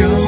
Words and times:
라 0.00 0.21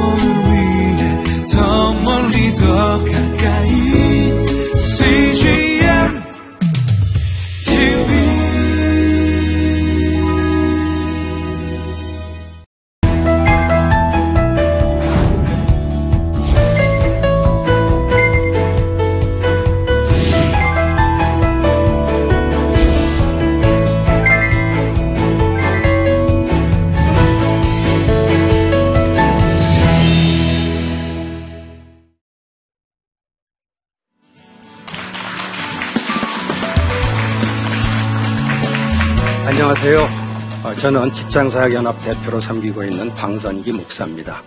저는 40.84 41.14
직장사역연합 41.14 41.98
대표로 42.04 42.38
섬기고 42.40 42.84
있는 42.84 43.08
방선기 43.14 43.72
목사입니다. 43.72 44.42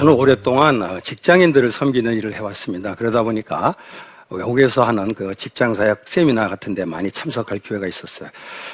저는 0.00 0.14
오랫동안 0.14 0.82
어, 0.82 0.98
직장인들을 0.98 1.72
섬기는 1.72 2.14
일을 2.14 2.32
해왔습니다. 2.32 2.94
그러다 2.94 3.22
보니까 3.22 3.74
외국에서 4.30 4.82
하는 4.82 5.12
그 5.12 5.34
직장사역 5.34 6.04
세미나 6.06 6.48
같은 6.48 6.74
데 6.74 6.86
많이 6.86 7.10
참석할 7.10 7.58
기회가 7.58 7.86
있었어요. 7.86 8.30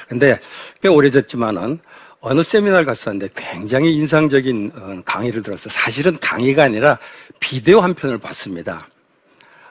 근데 0.07 0.39
꽤 0.81 0.87
오래됐지만은 0.87 1.79
어느 2.21 2.43
세미나를 2.43 2.85
갔었는데 2.85 3.27
굉장히 3.35 3.93
인상적인 3.95 4.71
어, 4.73 5.01
강의를 5.03 5.43
들었어요. 5.43 5.69
사실은 5.69 6.17
강의가 6.21 6.63
아니라 6.63 6.97
비디오 7.41 7.81
한 7.81 7.93
편을 7.93 8.19
봤습니다. 8.19 8.87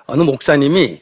어느 0.04 0.24
목사님이 0.24 1.00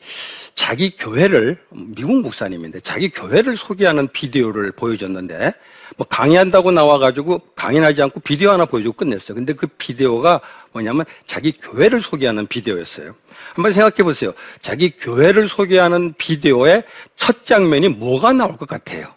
자기 0.55 0.97
교회를 0.97 1.59
미국 1.71 2.21
목사님인데 2.21 2.79
자기 2.79 3.09
교회를 3.09 3.57
소개하는 3.57 4.07
비디오를 4.07 4.71
보여줬는데 4.71 5.53
뭐 5.97 6.07
강의한다고 6.09 6.73
나와가지고 6.73 7.41
강의하지 7.55 8.03
않고 8.03 8.21
비디오 8.21 8.51
하나 8.51 8.65
보여주고 8.65 8.97
끝냈어요. 8.97 9.37
근데 9.37 9.53
그 9.53 9.67
비디오가 9.67 10.41
뭐냐면 10.73 11.05
자기 11.27 11.53
교회를 11.53 12.01
소개하는 12.01 12.47
비디오였어요. 12.47 13.15
한번 13.55 13.73
생각해 13.73 14.03
보세요. 14.03 14.33
자기 14.61 14.91
교회를 14.91 15.49
소개하는 15.49 16.15
비디오의 16.19 16.85
첫 17.17 17.45
장면이 17.45 17.91
뭐가 17.91 18.33
나올 18.33 18.57
것 18.57 18.69
같아요? 18.69 19.15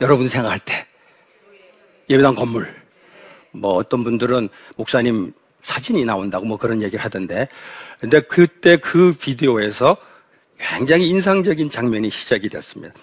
여러분 0.00 0.28
생각할 0.28 0.58
때 0.60 0.86
예배당 2.08 2.34
건물. 2.34 2.74
뭐 3.52 3.74
어떤 3.74 4.04
분들은 4.04 4.48
목사님 4.76 5.32
사진이 5.62 6.04
나온다고 6.04 6.46
뭐 6.46 6.56
그런 6.56 6.82
얘기를 6.82 7.04
하던데 7.04 7.48
근데 8.00 8.20
그때 8.20 8.76
그 8.76 9.14
비디오에서 9.18 9.96
굉장히 10.58 11.08
인상적인 11.08 11.70
장면이 11.70 12.08
시작이 12.08 12.48
됐습니다. 12.48 12.94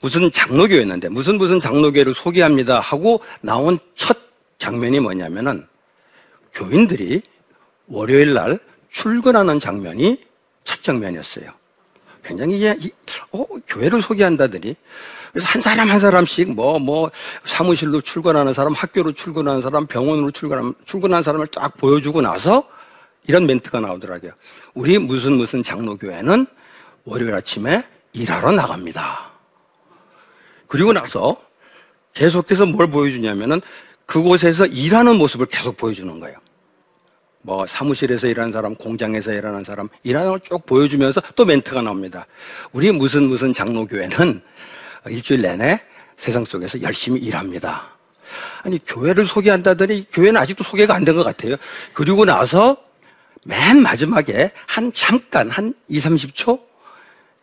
무슨 0.00 0.30
장로교였는데 0.30 1.08
무슨 1.08 1.38
무슨 1.38 1.60
장로교를 1.60 2.14
소개합니다 2.14 2.80
하고 2.80 3.20
나온 3.40 3.78
첫 3.94 4.16
장면이 4.58 5.00
뭐냐면은 5.00 5.66
교인들이 6.52 7.22
월요일 7.86 8.34
날 8.34 8.58
출근하는 8.90 9.58
장면이 9.58 10.20
첫 10.64 10.82
장면이었어요. 10.82 11.50
굉장히 12.24 12.56
이제 12.56 12.76
이- 12.80 12.90
어, 13.32 13.44
교회를 13.66 14.00
소개한다더니 14.00 14.76
그래서 15.32 15.48
한 15.48 15.60
사람 15.60 15.88
한 15.90 15.98
사람씩 15.98 16.52
뭐뭐 16.54 17.10
사무실로 17.44 18.00
출근하는 18.02 18.52
사람, 18.52 18.74
학교로 18.74 19.12
출근하는 19.12 19.62
사람, 19.62 19.86
병원으로 19.86 20.30
출근하는 20.30 20.74
출근하는 20.84 21.22
사람을 21.22 21.48
쫙 21.48 21.76
보여주고 21.78 22.20
나서 22.20 22.68
이런 23.26 23.46
멘트가 23.46 23.80
나오더라고요. 23.80 24.32
우리 24.74 24.98
무슨 24.98 25.32
무슨 25.34 25.62
장로교회는 25.62 26.46
월요일 27.04 27.34
아침에 27.34 27.82
일하러 28.12 28.52
나갑니다. 28.52 29.31
그리고 30.72 30.94
나서 30.94 31.36
계속해서 32.14 32.64
뭘 32.64 32.90
보여주냐면은 32.90 33.60
그곳에서 34.06 34.64
일하는 34.64 35.16
모습을 35.16 35.44
계속 35.44 35.76
보여주는 35.76 36.18
거예요. 36.18 36.34
뭐 37.42 37.66
사무실에서 37.66 38.26
일하는 38.26 38.52
사람, 38.52 38.74
공장에서 38.74 39.34
일하는 39.34 39.64
사람, 39.64 39.90
일하는 40.02 40.30
걸 40.30 40.40
쭉 40.40 40.64
보여주면서 40.64 41.20
또 41.36 41.44
멘트가 41.44 41.82
나옵니다. 41.82 42.26
우리 42.72 42.90
무슨 42.90 43.24
무슨 43.24 43.52
장로교회는 43.52 44.40
일주일 45.08 45.42
내내 45.42 45.78
세상 46.16 46.42
속에서 46.42 46.80
열심히 46.80 47.20
일합니다. 47.20 47.90
아니 48.62 48.78
교회를 48.86 49.26
소개한다더니 49.26 50.06
교회는 50.10 50.40
아직도 50.40 50.64
소개가 50.64 50.94
안 50.94 51.04
된 51.04 51.14
것 51.14 51.22
같아요. 51.22 51.56
그리고 51.92 52.24
나서 52.24 52.78
맨 53.44 53.82
마지막에 53.82 54.52
한 54.66 54.90
잠깐 54.94 55.50
한 55.50 55.74
2, 55.88 55.98
30초 55.98 56.71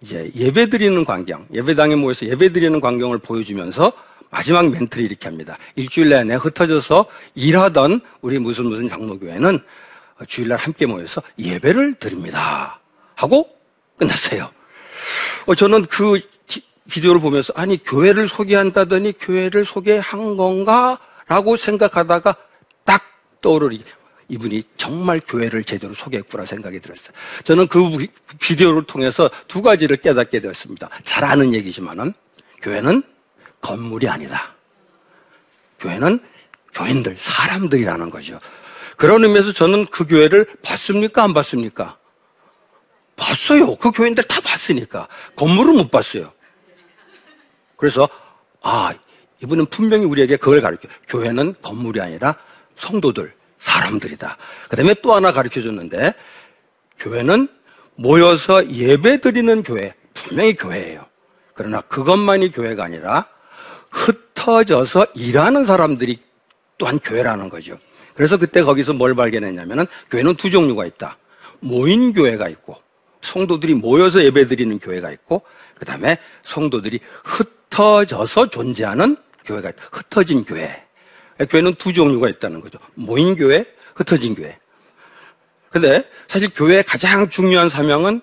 이제 0.02 0.32
예배 0.36 0.68
드리는 0.70 1.04
광경, 1.04 1.48
예배당에 1.54 1.96
모여서 1.96 2.26
예배 2.26 2.54
드리는 2.54 2.80
광경을 2.80 3.18
보여주면서 3.20 3.92
마지막 4.30 4.70
멘트를 4.70 5.06
이렇게 5.06 5.28
합니다. 5.28 5.58
일주일 5.76 6.10
내내 6.10 6.36
흩어져서 6.36 7.06
일하던 7.36 8.02
우리 8.22 8.40
무슨 8.40 8.66
무슨 8.68 8.88
장로교회는 8.88 9.60
주일날 10.28 10.58
함께 10.58 10.86
모여서 10.86 11.22
예배를 11.38 11.96
드립니다. 11.96 12.80
하고 13.16 13.50
끝났어요. 13.98 14.50
어, 15.48 15.56
저는 15.56 15.86
그 15.86 16.22
기- 16.48 16.64
비디오를 16.90 17.20
보면서 17.20 17.52
아니 17.56 17.82
교회를 17.84 18.28
소개한다더니 18.28 19.14
교회를 19.20 19.66
소개한 19.66 20.38
건가? 20.38 21.00
라고 21.28 21.58
생각하다가 21.58 22.36
딱 22.84 23.04
떠오르니 23.42 23.84
이분이 24.30 24.64
정말 24.78 25.20
교회를 25.28 25.64
제대로 25.64 25.94
소개했구나 25.94 26.46
생각이 26.46 26.80
들었어요. 26.80 27.14
저는 27.44 27.68
그 27.68 27.98
비- 27.98 28.08
비디오를 28.40 28.84
통해서 28.84 29.30
두 29.48 29.62
가지를 29.62 29.98
깨닫게 29.98 30.40
되었습니다. 30.40 30.90
잘 31.04 31.24
아는 31.26 31.54
얘기지만은 31.56 32.14
교회는 32.62 33.04
건물이 33.62 34.08
아니다. 34.08 34.56
교회는 35.80 36.20
교인들, 36.74 37.16
사람들이라는 37.18 38.10
거죠. 38.12 38.40
그런 38.96 39.24
의미에서 39.24 39.52
저는 39.52 39.88
그 39.88 40.06
교회를 40.06 40.46
봤습니까? 40.62 41.24
안 41.24 41.34
봤습니까? 41.34 41.98
봤어요. 43.16 43.76
그 43.78 43.92
교인들 43.92 44.24
다 44.26 44.40
봤으니까. 44.42 45.08
건물은 45.36 45.76
못 45.76 45.90
봤어요. 45.92 46.32
그래서, 47.78 48.08
아, 48.62 48.94
이분은 49.42 49.68
분명히 49.68 50.06
우리에게 50.06 50.38
그걸 50.38 50.62
가르쳐. 50.62 50.88
교회는 51.08 51.56
건물이 51.62 52.00
아니라 52.02 52.36
성도들, 52.76 53.34
사람들이다. 53.60 54.38
그 54.70 54.76
다음에 54.76 54.96
또 55.02 55.14
하나 55.14 55.32
가르쳐 55.32 55.62
줬는데, 55.62 56.14
교회는 56.98 57.48
모여서 57.96 58.70
예배 58.70 59.22
드리는 59.22 59.62
교회, 59.64 59.94
분명히 60.14 60.56
교회예요. 60.56 61.06
그러나 61.54 61.82
그것만이 61.82 62.52
교회가 62.52 62.86
아니라 62.86 63.28
흩어져서 63.92 65.08
일하는 65.14 65.66
사람들이 65.66 66.20
또한 66.78 67.00
교회라는 67.00 67.50
거죠. 67.50 67.78
그래서 68.16 68.38
그때 68.38 68.64
거기서 68.64 68.94
뭘 68.94 69.16
발견했냐면은 69.16 69.86
교회는 70.10 70.36
두 70.36 70.50
종류가 70.50 70.86
있다. 70.86 71.18
모인 71.60 72.14
교회가 72.14 72.48
있고 72.50 72.78
성도들이 73.22 73.74
모여서 73.76 74.24
예배 74.24 74.48
드리는 74.48 74.80
교회가 74.80 75.12
있고 75.12 75.42
그 75.76 75.86
다음에 75.86 76.18
성도들이 76.44 77.00
흩어져서 77.24 78.50
존재하는 78.50 79.18
교회가 79.46 79.70
있다. 79.70 79.84
흩어진 79.92 80.46
교회. 80.46 80.86
교회는 81.46 81.76
두 81.76 81.94
종류가 81.94 82.30
있다는 82.30 82.62
거죠. 82.62 82.80
모인 82.96 83.36
교회, 83.36 83.66
흩어진 83.96 84.36
교회. 84.36 84.58
근데 85.70 86.04
사실 86.28 86.50
교회의 86.54 86.84
가장 86.84 87.30
중요한 87.30 87.70
사명은 87.70 88.22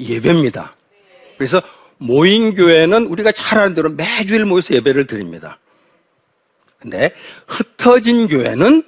예배입니다. 0.00 0.74
그래서 1.36 1.62
모인 1.98 2.54
교회는 2.54 3.06
우리가 3.06 3.32
잘 3.32 3.58
아는 3.58 3.74
대로 3.74 3.90
매주일 3.90 4.46
모여서 4.46 4.74
예배를 4.74 5.06
드립니다. 5.06 5.58
근데 6.78 7.12
흩어진 7.46 8.26
교회는 8.26 8.82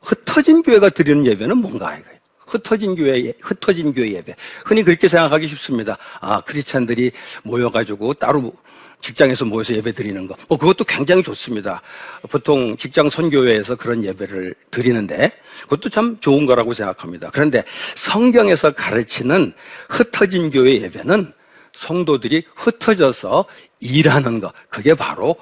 흩어진 0.00 0.62
교회가 0.62 0.90
드리는 0.90 1.26
예배는 1.26 1.58
뭔가 1.58 1.96
이거예요. 1.96 2.20
흩어진 2.46 2.96
교회, 2.96 3.32
흩어진 3.40 3.92
교회 3.92 4.12
예배. 4.12 4.34
흔히 4.64 4.82
그렇게 4.82 5.08
생각하기 5.08 5.46
쉽습니다. 5.46 5.98
아, 6.20 6.40
크리스찬들이 6.40 7.12
모여 7.42 7.70
가지고 7.70 8.14
따로 8.14 8.54
직장에서 9.00 9.44
모여서 9.44 9.74
예배 9.74 9.92
드리는 9.92 10.26
거. 10.26 10.36
뭐 10.48 10.58
그것도 10.58 10.84
굉장히 10.84 11.22
좋습니다. 11.22 11.82
보통 12.30 12.76
직장 12.76 13.08
선교회에서 13.08 13.76
그런 13.76 14.04
예배를 14.04 14.54
드리는데 14.70 15.32
그것도 15.62 15.88
참 15.88 16.18
좋은 16.20 16.46
거라고 16.46 16.74
생각합니다. 16.74 17.30
그런데 17.32 17.64
성경에서 17.96 18.72
가르치는 18.72 19.52
흩어진 19.88 20.50
교회 20.50 20.80
예배는 20.82 21.32
성도들이 21.72 22.44
흩어져서 22.56 23.46
일하는 23.80 24.40
것. 24.40 24.52
그게 24.68 24.94
바로 24.94 25.36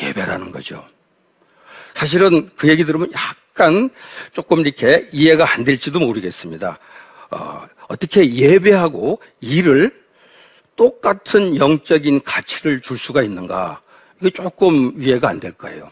예배라는 0.00 0.50
거죠. 0.50 0.84
사실은 1.94 2.50
그 2.56 2.68
얘기 2.68 2.84
들으면 2.84 3.10
약간 3.12 3.90
조금 4.32 4.60
이렇게 4.60 5.08
이해가 5.12 5.52
안 5.52 5.64
될지도 5.64 6.00
모르겠습니다. 6.00 6.78
어, 7.30 7.66
어떻게 7.88 8.34
예배하고 8.34 9.20
일을 9.40 10.03
똑같은 10.76 11.56
영적인 11.56 12.22
가치를 12.22 12.80
줄 12.80 12.98
수가 12.98 13.22
있는가? 13.22 13.80
이게 14.20 14.30
조금 14.30 14.94
이해가 15.00 15.28
안 15.28 15.40
될 15.40 15.52
거예요. 15.52 15.88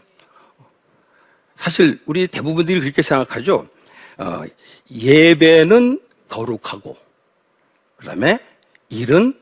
사실 1.55 1.99
우리 2.05 2.27
대부분들이 2.27 2.79
그렇게 2.81 3.01
생각하죠. 3.01 3.67
어, 4.17 4.41
예배는 4.91 5.99
거룩하고, 6.29 6.97
그 7.95 8.05
다음에 8.05 8.39
일은 8.89 9.33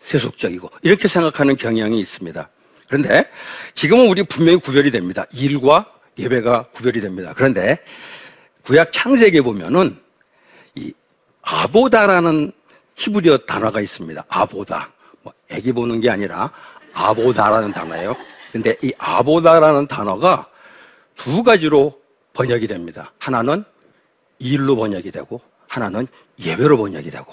세속적이고, 0.00 0.70
이렇게 0.82 1.06
생각하는 1.08 1.56
경향이 1.56 2.00
있습니다. 2.00 2.48
그런데 2.88 3.30
지금은 3.74 4.08
우리 4.08 4.22
분명히 4.24 4.58
구별이 4.58 4.90
됩니다. 4.90 5.26
일과 5.32 5.92
예배가 6.18 6.64
구별이 6.72 7.00
됩니다. 7.00 7.32
그런데 7.36 7.78
구약 8.62 8.92
창세기에 8.92 9.42
보면은 9.42 9.96
이 10.74 10.92
아보다라는 11.42 12.52
히브리어 13.00 13.38
단어가 13.38 13.80
있습니다. 13.80 14.24
아보다. 14.28 14.90
뭐 15.22 15.32
애기 15.48 15.72
보는 15.72 16.00
게 16.00 16.10
아니라 16.10 16.50
아보다라는 16.92 17.72
단어예요. 17.72 18.14
근데 18.52 18.76
이 18.82 18.92
아보다라는 18.98 19.86
단어가 19.86 20.46
두 21.16 21.42
가지로 21.42 21.98
번역이 22.34 22.66
됩니다. 22.66 23.12
하나는 23.18 23.64
일로 24.38 24.76
번역이 24.76 25.10
되고 25.10 25.40
하나는 25.66 26.06
예배로 26.38 26.76
번역이 26.76 27.10
되고. 27.10 27.32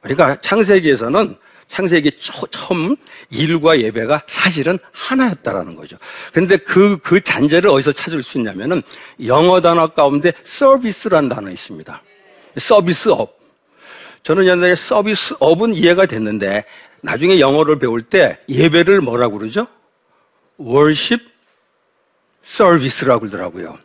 그러니까 0.00 0.40
창세기에서는 0.40 1.36
창세기 1.68 2.12
초- 2.12 2.46
처음 2.48 2.96
일과 3.30 3.78
예배가 3.78 4.22
사실은 4.26 4.78
하나였다라는 4.92 5.76
거죠. 5.76 5.96
근데 6.32 6.56
그, 6.56 6.96
그 6.98 7.20
잔재를 7.20 7.70
어디서 7.70 7.92
찾을 7.92 8.22
수 8.22 8.38
있냐면은 8.38 8.82
영어 9.26 9.60
단어 9.60 9.88
가운데 9.88 10.32
서비스라는 10.44 11.28
단어 11.28 11.50
있습니다. 11.50 12.02
서비스업. 12.58 13.35
저는 14.26 14.44
옛날에 14.44 14.74
서비스 14.74 15.36
업은 15.38 15.72
이해가 15.72 16.06
됐는데 16.06 16.64
나중에 17.00 17.38
영어를 17.38 17.78
배울 17.78 18.02
때 18.02 18.40
예배를 18.48 19.00
뭐라고 19.00 19.38
그러죠? 19.38 19.68
worship 20.58 21.24
service라고 22.44 23.20
그러더라고요. 23.20 23.78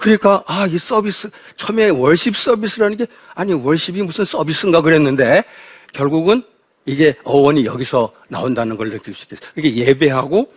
그러니까 0.00 0.42
아 0.48 0.66
이 0.66 0.76
서비스 0.80 1.30
처음에 1.54 1.90
월십 1.90 2.36
서비스라는 2.36 2.96
게 2.96 3.06
아니 3.36 3.52
월십이 3.52 4.02
무슨 4.02 4.24
서비스인가 4.24 4.80
그랬는데 4.80 5.44
결국은 5.92 6.42
이게 6.84 7.14
어원이 7.22 7.66
여기서 7.66 8.12
나온다는 8.26 8.76
걸 8.76 8.90
느낄 8.90 9.14
수 9.14 9.26
있겠어요. 9.26 9.48
이게 9.54 9.76
예배하고 9.76 10.52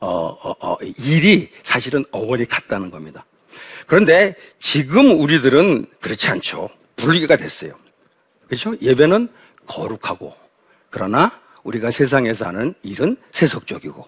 어, 0.00 0.08
어, 0.10 0.54
어, 0.60 0.76
일이 0.98 1.48
사실은 1.62 2.04
어원이 2.10 2.44
같다는 2.44 2.90
겁니다. 2.90 3.24
그런데 3.86 4.34
지금 4.58 5.18
우리들은 5.18 5.86
그렇지 6.02 6.28
않죠. 6.28 6.68
분리가 6.96 7.36
됐어요. 7.36 7.72
그렇죠? 8.46 8.74
예배는 8.80 9.28
거룩하고 9.66 10.34
그러나 10.90 11.40
우리가 11.64 11.90
세상에서 11.90 12.46
하는 12.46 12.74
일은 12.82 13.16
세속적이고 13.32 14.06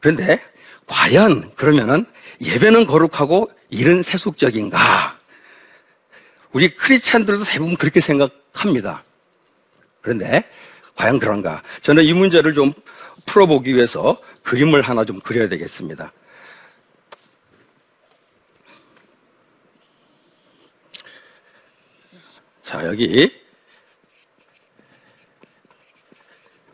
그런데 0.00 0.42
과연 0.86 1.54
그러면은 1.54 2.06
예배는 2.40 2.86
거룩하고 2.86 3.50
일은 3.70 4.02
세속적인가? 4.02 5.18
우리 6.52 6.74
크리스찬들도 6.74 7.44
대부분 7.44 7.76
그렇게 7.76 8.00
생각합니다. 8.00 9.04
그런데 10.00 10.48
과연 10.94 11.18
그런가? 11.18 11.62
저는 11.82 12.04
이 12.04 12.12
문제를 12.14 12.54
좀 12.54 12.72
풀어보기 13.26 13.74
위해서 13.74 14.18
그림을 14.42 14.80
하나 14.82 15.04
좀 15.04 15.20
그려야 15.20 15.48
되겠습니다. 15.48 16.12
자, 22.68 22.84
여기 22.84 23.34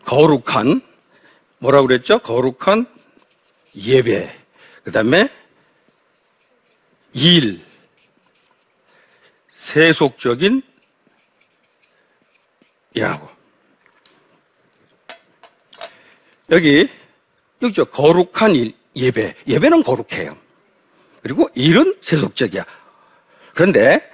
거룩한 0.05 0.83
뭐라고 1.59 1.87
그랬죠? 1.87 2.19
거룩한 2.19 2.93
예배. 3.77 4.41
그 4.83 4.91
다음에 4.91 5.29
일. 7.13 7.65
세속적인 9.53 10.63
이라고. 12.95 13.29
여기, 16.51 16.89
여기죠. 17.63 17.85
거룩한 17.85 18.57
일, 18.57 18.75
예배. 18.97 19.37
예배는 19.47 19.85
거룩해요. 19.85 20.37
그리고 21.23 21.49
일은 21.55 21.97
세속적이야. 22.03 22.67
그런데, 23.55 24.11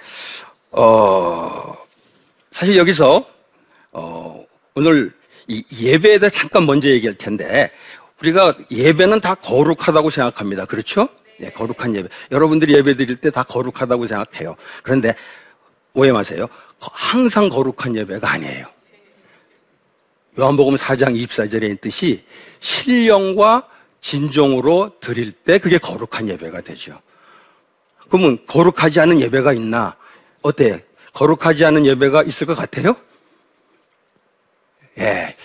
어, 0.71 1.75
사실 2.49 2.77
여기서, 2.77 3.25
어, 3.91 4.45
오늘 4.75 5.13
이 5.47 5.63
예배에 5.81 6.19
대해 6.19 6.29
잠깐 6.29 6.65
먼저 6.65 6.89
얘기할 6.89 7.15
텐데, 7.15 7.71
우리가 8.21 8.55
예배는 8.69 9.19
다 9.19 9.35
거룩하다고 9.35 10.09
생각합니다. 10.09 10.65
그렇죠? 10.65 11.09
예, 11.41 11.49
거룩한 11.49 11.95
예배. 11.95 12.07
여러분들이 12.31 12.75
예배 12.75 12.95
드릴 12.95 13.15
때 13.17 13.31
다 13.31 13.43
거룩하다고 13.43 14.05
생각해요. 14.07 14.55
그런데 14.83 15.15
오해 15.93 16.11
마세요. 16.11 16.47
거- 16.79 16.91
항상 16.93 17.49
거룩한 17.49 17.95
예배가 17.95 18.29
아니에요. 18.31 18.67
요한복음 20.39 20.75
4장 20.75 21.15
24절에 21.15 21.63
있는 21.63 21.77
뜻이 21.81 22.23
신령과 22.59 23.67
진정으로 23.99 24.91
드릴 25.01 25.31
때 25.31 25.57
그게 25.57 25.77
거룩한 25.77 26.29
예배가 26.29 26.61
되죠. 26.61 27.01
그러면 28.07 28.37
거룩하지 28.47 28.99
않은 29.01 29.19
예배가 29.19 29.53
있나? 29.53 29.95
어때? 30.41 30.83
거룩하지 31.13 31.65
않은 31.65 31.85
예배가 31.85 32.23
있을 32.23 32.47
것 32.47 32.55
같아요? 32.55 32.95
예. 34.99 35.35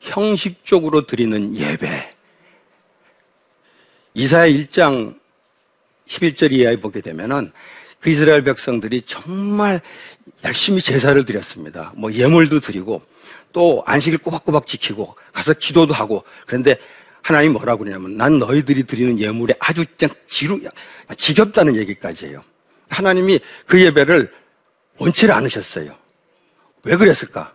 형식적으로 0.00 1.06
드리는 1.06 1.56
예배. 1.56 2.14
이사야 4.14 4.46
1장 4.48 5.18
11절 6.06 6.52
이하에 6.52 6.76
보게 6.76 7.00
되면은 7.00 7.52
그 8.00 8.10
이스라엘 8.10 8.42
백성들이 8.42 9.02
정말 9.02 9.80
열심히 10.44 10.80
제사를 10.80 11.24
드렸습니다. 11.24 11.92
뭐 11.96 12.12
예물도 12.12 12.60
드리고 12.60 13.00
또 13.52 13.82
안식일 13.86 14.18
꼬박꼬박 14.18 14.66
지키고 14.66 15.14
가서 15.32 15.54
기도도 15.54 15.94
하고 15.94 16.24
그런데 16.46 16.76
하나님 17.22 17.52
뭐라고 17.52 17.84
그러냐면 17.84 18.16
난 18.16 18.38
너희들이 18.38 18.84
드리는 18.84 19.18
예물에 19.18 19.54
아주 19.60 19.84
지루, 20.26 20.60
지겹다는 21.16 21.76
얘기까지 21.76 22.26
해요. 22.26 22.42
하나님이 22.92 23.40
그 23.66 23.80
예배를 23.80 24.32
원치를 24.98 25.34
않으셨어요. 25.34 25.96
왜 26.84 26.96
그랬을까? 26.96 27.52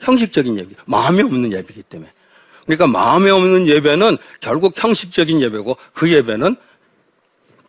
형식적인 0.00 0.58
예배, 0.58 0.74
마음이 0.86 1.22
없는 1.22 1.52
예배이기 1.52 1.82
때문에. 1.84 2.10
그러니까 2.64 2.86
마음에 2.86 3.30
없는 3.30 3.66
예배는 3.66 4.16
결국 4.40 4.72
형식적인 4.76 5.40
예배고 5.40 5.76
그 5.92 6.10
예배는 6.10 6.56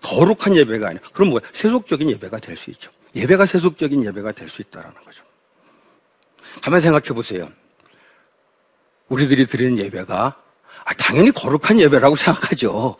거룩한 0.01 0.55
예배가 0.55 0.87
아니야. 0.87 1.01
그럼 1.13 1.29
뭐야? 1.29 1.41
세속적인 1.53 2.09
예배가 2.11 2.39
될 2.39 2.55
수 2.57 2.69
있죠. 2.71 2.91
예배가 3.15 3.45
세속적인 3.45 4.05
예배가 4.05 4.31
될 4.31 4.49
수 4.49 4.61
있다는 4.61 4.93
거죠. 5.03 5.23
가만 6.61 6.79
생각해 6.81 7.09
보세요. 7.09 7.49
우리들이 9.09 9.45
드리는 9.47 9.77
예배가 9.77 10.41
아, 10.85 10.93
당연히 10.93 11.31
거룩한 11.31 11.79
예배라고 11.79 12.15
생각하죠. 12.17 12.95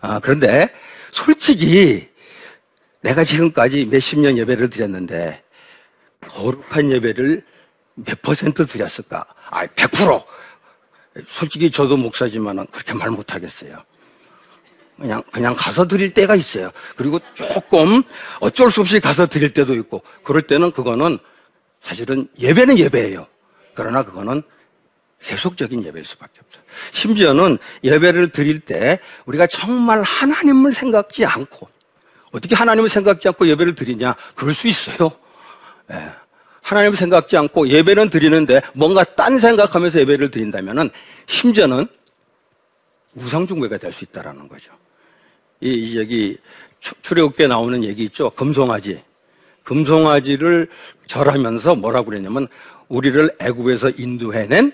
아, 0.00 0.20
그런데 0.20 0.72
솔직히 1.10 2.08
내가 3.08 3.24
지금까지 3.24 3.86
몇십 3.86 4.18
년 4.20 4.36
예배를 4.36 4.68
드렸는데 4.68 5.42
거룩한 6.20 6.92
예배를 6.92 7.42
몇 7.94 8.22
퍼센트 8.22 8.66
드렸을까? 8.66 9.24
아, 9.50 9.66
100%. 9.66 10.24
솔직히 11.26 11.70
저도 11.70 11.96
목사지만 11.96 12.66
그렇게 12.66 12.92
말 12.92 13.10
못하겠어요. 13.10 13.82
그냥, 14.98 15.22
그냥 15.32 15.54
가서 15.56 15.86
드릴 15.86 16.12
때가 16.12 16.34
있어요. 16.34 16.70
그리고 16.96 17.18
조금 17.32 18.02
어쩔 18.40 18.70
수 18.70 18.82
없이 18.82 19.00
가서 19.00 19.26
드릴 19.26 19.54
때도 19.54 19.74
있고, 19.76 20.02
그럴 20.22 20.42
때는 20.42 20.72
그거는 20.72 21.18
사실은 21.80 22.28
예배는 22.38 22.78
예배예요. 22.78 23.26
그러나 23.74 24.02
그거는 24.02 24.42
세속적인 25.20 25.84
예배일 25.84 26.04
수밖에 26.04 26.40
없어요. 26.44 26.62
심지어는 26.92 27.58
예배를 27.84 28.32
드릴 28.32 28.58
때 28.58 29.00
우리가 29.24 29.46
정말 29.46 30.02
하나님을 30.02 30.74
생각지 30.74 31.24
않고, 31.24 31.68
어떻게 32.32 32.54
하나님을 32.54 32.88
생각지 32.88 33.28
않고 33.28 33.46
예배를 33.48 33.74
드리냐? 33.74 34.14
그럴 34.34 34.54
수 34.54 34.68
있어요. 34.68 35.10
예. 35.92 36.10
하나님을 36.62 36.96
생각지 36.96 37.36
않고 37.36 37.68
예배는 37.68 38.10
드리는데 38.10 38.60
뭔가 38.74 39.02
딴 39.02 39.38
생각하면서 39.38 40.00
예배를 40.00 40.30
드린다면은 40.30 40.90
심지어는 41.26 41.86
우상중배가 43.14 43.78
될 43.78 43.92
수 43.92 44.04
있다라는 44.04 44.48
거죠. 44.48 44.72
이, 45.60 45.70
이 45.70 45.98
여기 45.98 46.36
추- 46.80 46.94
출애굽기에 47.02 47.48
나오는 47.48 47.82
얘기 47.84 48.04
있죠. 48.04 48.30
금송아지. 48.30 49.02
금송아지를 49.64 50.68
절하면서 51.06 51.74
뭐라고 51.76 52.10
그랬냐면 52.10 52.48
우리를 52.88 53.36
애굽에서 53.40 53.90
인도해낸 53.96 54.72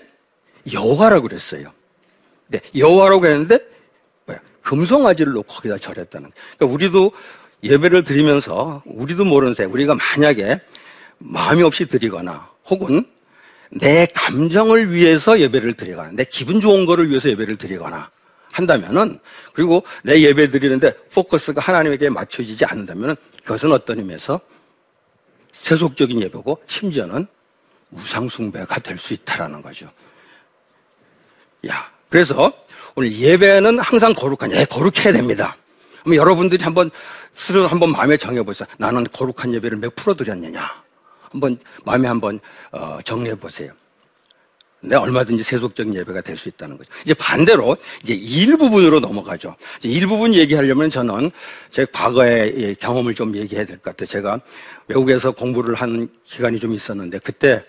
여호와라고 0.71 1.27
그랬어요. 1.27 1.65
네, 2.47 2.59
여호와라고 2.77 3.25
했는데 3.25 3.59
뭐야? 4.25 4.39
금송아지를 4.61 5.33
놓고 5.33 5.53
거기다 5.53 5.77
절했다는. 5.77 6.31
그러니까 6.57 6.73
우리도 6.73 7.11
예배를 7.63 8.03
드리면서 8.03 8.83
우리도 8.85 9.25
모르는 9.25 9.53
새 9.53 9.63
우리가 9.65 9.95
만약에 9.95 10.59
마음이 11.17 11.63
없이 11.63 11.85
드리거나 11.85 12.49
혹은 12.65 13.05
내 13.71 14.07
감정을 14.13 14.91
위해서 14.91 15.39
예배를 15.39 15.73
드리거나 15.73 16.11
내 16.13 16.23
기분 16.25 16.61
좋은 16.61 16.85
거를 16.85 17.09
위해서 17.09 17.29
예배를 17.29 17.55
드리거나 17.55 18.09
한다면은 18.51 19.19
그리고 19.53 19.83
내 20.03 20.21
예배 20.21 20.49
드리는데 20.49 20.93
포커스가 21.13 21.61
하나님에게 21.61 22.09
맞춰지지 22.09 22.65
않는다면은 22.65 23.15
그것은 23.43 23.71
어떤 23.71 23.99
의미에서 23.99 24.39
세속적인 25.51 26.21
예배고 26.21 26.61
심지어는 26.67 27.27
우상숭배가 27.91 28.79
될 28.79 28.97
수 28.97 29.13
있다라는 29.13 29.61
거죠. 29.61 29.89
야, 31.67 31.91
그래서 32.09 32.53
오늘 32.95 33.11
예배는 33.11 33.79
항상 33.79 34.13
거룩한, 34.13 34.55
예, 34.55 34.65
거룩해야 34.65 35.11
됩니다. 35.11 35.57
그럼 36.05 36.15
여러분들이 36.17 36.63
한번 36.63 36.91
스스로 37.33 37.67
한번 37.67 37.91
마음에 37.91 38.15
정해보세요. 38.15 38.67
나는 38.77 39.03
거룩한 39.11 39.53
예배를 39.55 39.79
몇 39.79 39.95
프로 39.95 40.13
드렸느냐? 40.13 40.61
한번 41.31 41.57
마음에 41.83 42.07
한번 42.07 42.39
어, 42.71 42.99
정리해 43.03 43.35
보세요. 43.35 43.73
네, 44.81 44.95
얼마든지 44.95 45.41
세속적인 45.41 45.95
예배가 45.95 46.21
될 46.21 46.37
수 46.37 46.47
있다는 46.47 46.77
거죠. 46.77 46.91
이제 47.03 47.15
반대로 47.15 47.75
이제 48.03 48.13
일부분으로 48.13 48.99
넘어가죠. 48.99 49.55
이제 49.79 49.89
일부분 49.89 50.35
얘기하려면 50.35 50.91
저는 50.91 51.31
제 51.71 51.85
과거의 51.91 52.53
예, 52.57 52.73
경험을 52.75 53.15
좀 53.15 53.35
얘기해야 53.35 53.65
될 53.65 53.77
것 53.77 53.85
같아요. 53.85 54.05
제가 54.05 54.39
외국에서 54.87 55.31
공부를 55.31 55.73
하는 55.73 56.07
기간이 56.23 56.59
좀 56.59 56.71
있었는데 56.73 57.17
그때 57.17 57.63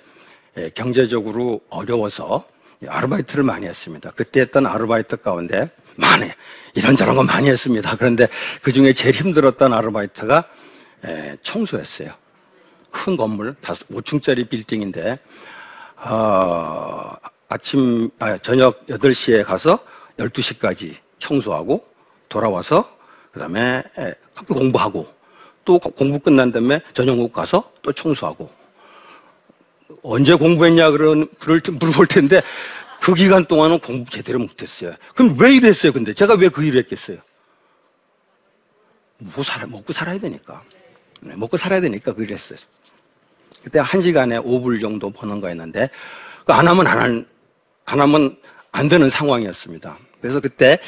예, 0.58 0.68
경제적으로 0.74 1.62
어려워서 1.70 2.46
예, 2.82 2.88
아르바이트를 2.88 3.44
많이 3.44 3.64
했습니다. 3.66 4.12
그때 4.14 4.40
했던 4.40 4.66
아르바이트 4.66 5.16
가운데 5.16 5.70
많이 5.96 6.30
이런저런 6.74 7.16
거 7.16 7.22
많이 7.22 7.48
했습니다. 7.48 7.96
그런데 7.96 8.28
그 8.62 8.72
중에 8.72 8.92
제일 8.92 9.14
힘들었던 9.14 9.72
아르바이트가 9.72 10.44
예, 11.06 11.36
청소였어요. 11.42 12.12
큰 12.90 13.16
건물, 13.16 13.54
다섯, 13.60 13.86
5층짜리 13.88 14.48
빌딩인데, 14.48 15.18
어, 15.96 17.14
아침, 17.48 18.10
아, 18.18 18.36
저녁 18.38 18.86
8시에 18.86 19.44
가서 19.44 19.78
12시까지 20.18 20.94
청소하고 21.18 21.86
돌아와서 22.28 22.96
그 23.30 23.40
다음에 23.40 23.82
학교 24.34 24.54
공부하고 24.54 25.06
또 25.64 25.78
공부 25.78 26.18
끝난 26.18 26.52
다음에 26.52 26.80
저녁 26.92 27.16
먹고 27.16 27.32
가서 27.32 27.70
또 27.82 27.92
청소하고 27.92 28.50
언제 30.02 30.34
공부했냐 30.34 30.90
그런 30.90 31.28
그럴 31.38 31.60
때 31.60 31.72
물어볼 31.72 32.06
텐데 32.06 32.42
그 33.06 33.14
기간 33.14 33.44
동안은 33.46 33.78
공부 33.78 34.10
제대로 34.10 34.40
못했어요. 34.40 34.96
그럼 35.14 35.36
왜 35.38 35.54
이랬어요? 35.54 35.92
근데 35.92 36.12
제가 36.12 36.34
왜 36.34 36.48
그 36.48 36.64
일을 36.64 36.80
했겠어요? 36.80 37.18
뭐 39.18 39.44
살아 39.44 39.64
먹고 39.64 39.92
살아야 39.92 40.18
되니까 40.18 40.60
네, 41.20 41.36
먹고 41.36 41.56
살아야 41.56 41.80
되니까 41.80 42.12
그 42.14 42.24
일을 42.24 42.34
했어요. 42.34 42.58
그때 43.62 43.78
한 43.78 44.02
시간에 44.02 44.40
5불 44.40 44.80
정도 44.80 45.08
버는 45.10 45.40
거였는데 45.40 45.88
그안 46.46 46.66
하면 46.66 46.84
안, 46.88 46.98
할- 47.00 47.26
안 47.84 48.00
하면 48.00 48.36
안 48.72 48.88
되는 48.88 49.08
상황이었습니다. 49.08 49.98
그래서 50.20 50.40
그때 50.40 50.80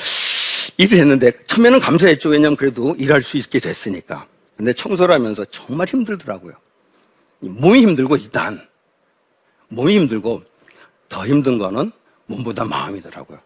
일을 0.76 0.98
했는데 0.98 1.30
처음에는 1.46 1.78
감사했죠. 1.78 2.30
왜냐면 2.30 2.56
그래도 2.56 2.96
일할 2.98 3.22
수 3.22 3.36
있게 3.36 3.60
됐으니까. 3.60 4.26
근데 4.56 4.72
청소를 4.72 5.14
하면서 5.14 5.44
정말 5.44 5.86
힘들더라고요. 5.86 6.54
몸이 7.38 7.80
힘들고 7.82 8.16
일단 8.16 8.66
몸이 9.68 9.96
힘들고 9.96 10.42
더 11.08 11.24
힘든 11.24 11.58
거는 11.58 11.92
몸보다 12.28 12.64
마음이더라고요. 12.64 13.38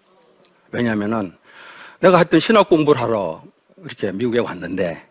왜냐하면은 0.71 1.33
내가 2.01 2.17
하여튼 2.17 2.41
신학 2.41 2.69
공부를 2.69 3.01
하러 3.01 3.43
이렇게 3.85 4.13
미국에 4.13 4.39
왔는데 4.41 5.09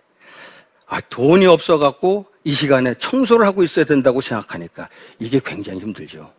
아, 0.87 0.99
돈이 1.09 1.45
없어갖고 1.45 2.25
이 2.43 2.51
시간에 2.51 2.93
청소를 2.95 3.45
하고 3.45 3.63
있어야 3.63 3.85
된다고 3.85 4.19
생각하니까 4.19 4.89
이게 5.19 5.39
굉장히 5.43 5.79
힘들죠. 5.79 6.31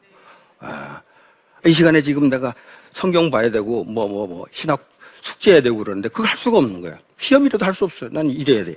아, 0.60 1.00
이 1.64 1.72
시간에 1.72 2.02
지금 2.02 2.28
내가 2.28 2.54
성경 2.92 3.30
봐야 3.30 3.50
되고 3.50 3.84
뭐뭐 3.84 4.26
뭐 4.26 4.46
신학 4.50 4.86
숙제해야 5.20 5.62
되고 5.62 5.78
그러는데 5.78 6.08
그걸 6.08 6.26
할 6.26 6.36
수가 6.36 6.58
없는 6.58 6.80
거야. 6.80 6.98
시험이라도 7.18 7.64
할 7.64 7.72
수 7.74 7.84
없어요. 7.84 8.10
난 8.12 8.28
이래야 8.28 8.64
돼요. 8.64 8.76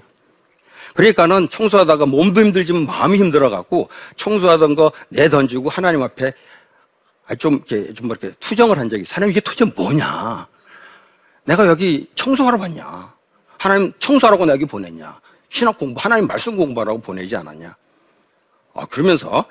그러니까는 0.93 1.49
청소하다가 1.49 2.05
몸도 2.05 2.39
힘들지만 2.41 2.85
마음이 2.85 3.17
힘들어갖고 3.17 3.89
청소하던 4.15 4.75
거 4.75 4.93
내던지고 5.09 5.69
하나님 5.69 6.03
앞에 6.03 6.27
아, 6.27 6.31
좀 7.39 7.55
이렇게 7.55 7.93
좀 7.93 8.07
이렇게 8.07 8.31
투정을 8.39 8.77
한 8.77 8.89
적이 8.89 9.01
있어요. 9.01 9.15
하나님 9.15 9.31
이게 9.31 9.39
도대체 9.39 9.65
뭐냐? 9.65 10.47
내가 11.45 11.67
여기 11.67 12.07
청소하러 12.15 12.59
왔냐? 12.59 13.13
하나님 13.57 13.93
청소하라고 13.99 14.45
내가 14.45 14.55
여기 14.55 14.65
보냈냐? 14.65 15.19
신학 15.49 15.77
공부, 15.77 15.99
하나님 15.99 16.27
말씀 16.27 16.57
공부하라고 16.57 16.99
보내지 16.99 17.35
않았냐? 17.35 17.75
아, 18.73 18.85
그러면서, 18.87 19.45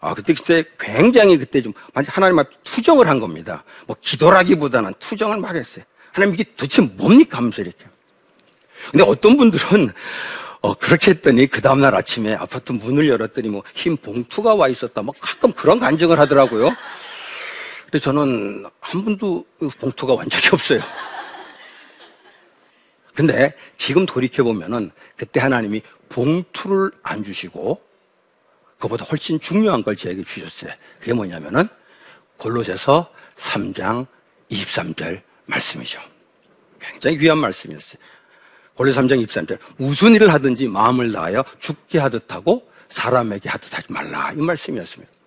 아, 0.00 0.14
그때, 0.14 0.32
그때 0.32 0.64
굉장히 0.78 1.36
그때 1.36 1.60
좀, 1.60 1.72
하나님 1.92 2.38
앞에 2.38 2.50
투정을 2.62 3.08
한 3.08 3.20
겁니다. 3.20 3.64
뭐, 3.86 3.96
기도라기보다는 4.00 4.94
투정을 5.00 5.38
막 5.38 5.54
했어요. 5.56 5.84
하나님 6.12 6.34
이게 6.34 6.44
도대체 6.44 6.82
뭡니까? 6.82 7.38
하면서 7.38 7.62
이렇게. 7.62 7.84
근데 8.92 9.04
어떤 9.04 9.36
분들은, 9.36 9.92
어, 10.60 10.74
그렇게 10.74 11.10
했더니 11.12 11.46
그 11.48 11.60
다음날 11.60 11.94
아침에 11.94 12.34
아파트 12.34 12.72
문을 12.72 13.08
열었더니 13.08 13.48
뭐, 13.48 13.62
흰 13.74 13.96
봉투가 13.96 14.54
와 14.54 14.68
있었다. 14.68 15.02
뭐, 15.02 15.14
가끔 15.18 15.52
그런 15.52 15.80
간증을 15.80 16.18
하더라고요. 16.18 16.70
근데 17.90 17.98
저는 17.98 18.66
한 18.78 19.04
번도 19.04 19.44
그 19.58 19.68
봉투가 19.68 20.14
완 20.14 20.28
적이 20.28 20.48
없어요. 20.52 20.80
근데 23.16 23.52
지금 23.76 24.06
돌이켜보면은 24.06 24.92
그때 25.16 25.40
하나님이 25.40 25.82
봉투를 26.08 26.92
안 27.02 27.24
주시고 27.24 27.82
그보다 28.78 29.04
훨씬 29.04 29.40
중요한 29.40 29.82
걸 29.82 29.96
저에게 29.96 30.22
주셨어요. 30.22 30.72
그게 31.00 31.12
뭐냐면은 31.12 31.68
골로새서 32.36 33.12
3장 33.36 34.06
23절 34.50 35.22
말씀이죠. 35.46 36.00
굉장히 36.78 37.18
귀한 37.18 37.38
말씀이었어요. 37.38 38.00
골로 38.74 38.92
3장 38.92 39.26
23절 39.26 39.58
무슨 39.76 40.14
일을 40.14 40.32
하든지 40.32 40.68
마음을 40.68 41.10
다하여 41.10 41.44
죽게 41.58 41.98
하듯 41.98 42.32
하고 42.32 42.70
사람에게 42.88 43.48
하듯 43.48 43.76
하지 43.76 43.92
말라 43.92 44.32
이 44.32 44.36
말씀이었습니다. 44.36 45.19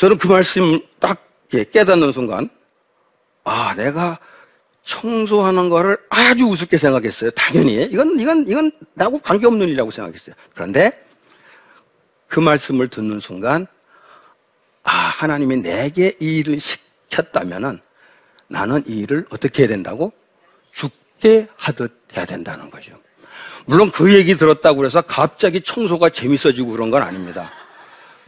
저는 0.00 0.16
그 0.16 0.28
말씀 0.28 0.80
딱 0.98 1.28
깨닫는 1.50 2.12
순간 2.12 2.48
아 3.44 3.74
내가 3.76 4.18
청소하는 4.82 5.68
거를 5.68 5.98
아주 6.08 6.46
우습게 6.46 6.78
생각했어요. 6.78 7.30
당연히 7.32 7.82
이건 7.82 8.18
이건 8.18 8.48
이건 8.48 8.72
나하고 8.94 9.18
관계없는 9.18 9.68
일이라고 9.68 9.90
생각했어요. 9.90 10.34
그런데 10.54 11.04
그 12.28 12.40
말씀을 12.40 12.88
듣는 12.88 13.20
순간 13.20 13.66
아 14.84 14.90
하나님이 14.90 15.58
내게 15.58 16.16
이 16.18 16.38
일을 16.38 16.58
시켰다면은 16.60 17.78
나는 18.48 18.82
이 18.86 19.00
일을 19.00 19.26
어떻게 19.28 19.64
해야 19.64 19.68
된다고 19.68 20.14
죽게 20.72 21.46
하듯 21.56 21.92
해야 22.16 22.24
된다는 22.24 22.70
거죠. 22.70 22.98
물론 23.66 23.90
그 23.90 24.14
얘기 24.14 24.34
들었다고 24.34 24.86
해서 24.86 25.02
갑자기 25.02 25.60
청소가 25.60 26.08
재밌어지고 26.08 26.70
그런 26.70 26.90
건 26.90 27.02
아닙니다. 27.02 27.52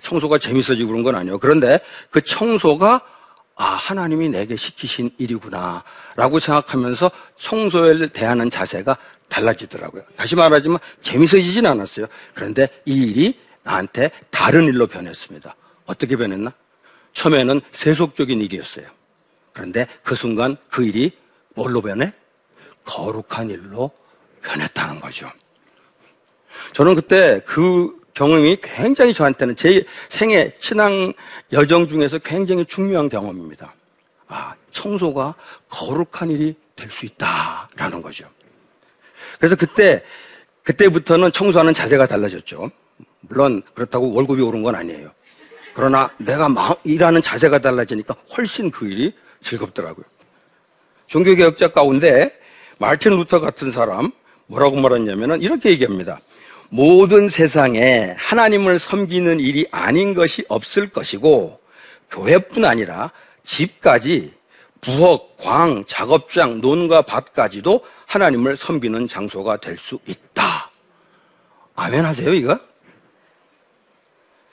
청소가 0.03 0.39
재밌어지고 0.39 0.91
그런 0.91 1.03
건 1.03 1.15
아니에요. 1.15 1.39
그런데 1.39 1.81
그 2.11 2.21
청소가 2.21 3.03
아, 3.55 3.65
하나님이 3.65 4.29
내게 4.29 4.57
시키신 4.57 5.11
일이구나. 5.19 5.85
라고 6.17 6.39
생각하면서 6.39 7.11
청소를 7.37 8.09
대하는 8.09 8.51
자세가 8.51 8.97
달라지더라고요. 9.29 10.03
다시 10.17 10.37
말하지만 10.37 10.79
재밌어지진 11.01 11.67
않았어요. 11.67 12.07
그런데 12.35 12.69
이 12.85 12.95
일이 12.95 13.39
나한테 13.63 14.11
다른 14.31 14.65
일로 14.65 14.87
변했습니다. 14.87 15.55
어떻게 15.87 16.17
변했나? 16.17 16.53
처음에는 17.13 17.61
세속적인 17.73 18.41
일이었어요. 18.41 18.87
그런데 19.53 19.87
그 20.03 20.15
순간 20.15 20.57
그 20.69 20.85
일이 20.85 21.13
뭘로 21.55 21.83
변해? 21.83 22.13
거룩한 22.85 23.51
일로 23.51 23.91
변했다는 24.43 25.01
거죠. 25.01 25.31
저는 26.73 26.95
그때 26.95 27.41
그 27.47 28.02
경험이 28.15 28.57
굉장히 28.63 29.15
저한테는 29.15 29.57
제 29.57 29.85
생애 30.09 30.53
신앙 30.61 31.13
여정 31.53 31.89
중에서 31.89 32.19
굉장히 32.19 32.65
중요한 32.67 33.09
경험입니다. 33.09 33.75
아, 34.29 34.55
청소가 34.71 35.35
거룩한 35.69 36.31
일이 36.31 36.55
될 36.77 36.91
수 36.91 37.07
있다라는 37.07 38.03
거죠. 38.03 38.27
그래서 39.39 39.55
그때 39.55 40.03
그때부터는 40.65 41.31
청소하는 41.33 41.73
자세가 41.73 42.07
달라졌죠. 42.07 42.71
물론 43.21 43.63
그렇다고 43.75 44.13
월급이 44.13 44.43
오른 44.43 44.63
건 44.63 44.75
아니에요. 44.75 45.11
그러나 45.75 46.11
내가 46.19 46.49
마- 46.49 46.75
일하는 46.85 47.23
자세가 47.23 47.61
달라지니까 47.61 48.15
훨씬 48.37 48.71
그 48.71 48.87
일이 48.87 49.15
즐겁더라고요. 49.43 50.05
종교개혁자 51.07 51.69
가운데 51.69 52.37
마르틴 52.79 53.13
루터 53.17 53.41
같은 53.41 53.71
사람 53.71 54.11
뭐라고 54.47 54.77
말했냐면은 54.81 55.41
이렇게 55.41 55.71
얘기합니다. 55.71 56.19
모든 56.75 57.29
세상에 57.29 58.15
하나님을 58.17 58.79
섬기는 58.79 59.41
일이 59.41 59.67
아닌 59.71 60.15
것이 60.15 60.43
없을 60.49 60.89
것이고 60.89 61.61
교회뿐 62.09 62.65
아니라 62.65 63.13
집까지 63.45 64.33
부엌, 64.81 65.37
광, 65.37 65.85
작업장, 65.87 66.63
논과 66.63 67.03
밭까지도 67.03 67.85
하나님을 68.07 68.57
섬기는 68.57 69.07
장소가 69.07 69.59
될 69.59 69.77
수 69.77 69.99
있다. 70.07 70.67
아멘 71.77 72.07
하세요, 72.07 72.33
이거? 72.33 72.59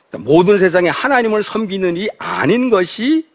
그러니까 0.09 0.29
모든 0.29 0.57
세상에 0.57 0.89
하나님을 0.89 1.41
섬기는 1.41 1.95
일이 1.95 2.09
아닌 2.17 2.69
것이 2.69 3.29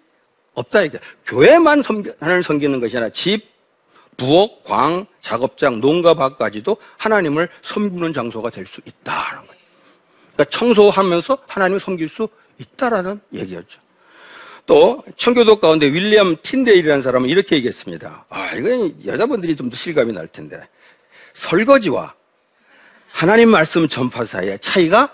없다. 0.53 0.83
이게 0.83 0.99
교회만 1.25 1.83
섬기, 1.83 2.11
하나님을 2.21 2.43
섬기는 2.43 2.81
것이 2.81 2.99
아니라 2.99 3.11
집, 3.13 3.49
부엌, 4.17 4.65
광, 4.65 5.07
작업장, 5.21 5.81
농가 5.81 6.15
밭까지도 6.15 6.77
하나님을 6.99 7.49
섬기는 7.63 8.13
장소가 8.13 8.51
될 8.51 8.67
수 8.67 8.81
있다는 8.85 9.47
거예요. 9.47 9.63
그러니까 10.35 10.45
청소하면서 10.51 11.39
하나님을 11.47 11.81
섬길 11.81 12.09
수 12.09 12.29
있다라는 12.59 13.21
얘기였죠. 13.33 13.81
또 14.67 15.03
청교도 15.17 15.61
가운데 15.61 15.87
윌리엄 15.87 16.37
틴데일이라는 16.43 17.03
사람은 17.03 17.29
이렇게 17.29 17.57
얘기했습니다. 17.57 18.25
아, 18.31 18.53
이건 18.53 18.95
여자분들이 19.07 19.55
좀 19.57 19.69
더 19.69 19.77
실감이 19.77 20.13
날 20.13 20.27
텐데 20.29 20.67
설거지와 21.35 22.15
하나님 23.13 23.51
말씀 23.51 23.87
전파 23.89 24.25
사이에 24.25 24.57
차이가 24.59 25.11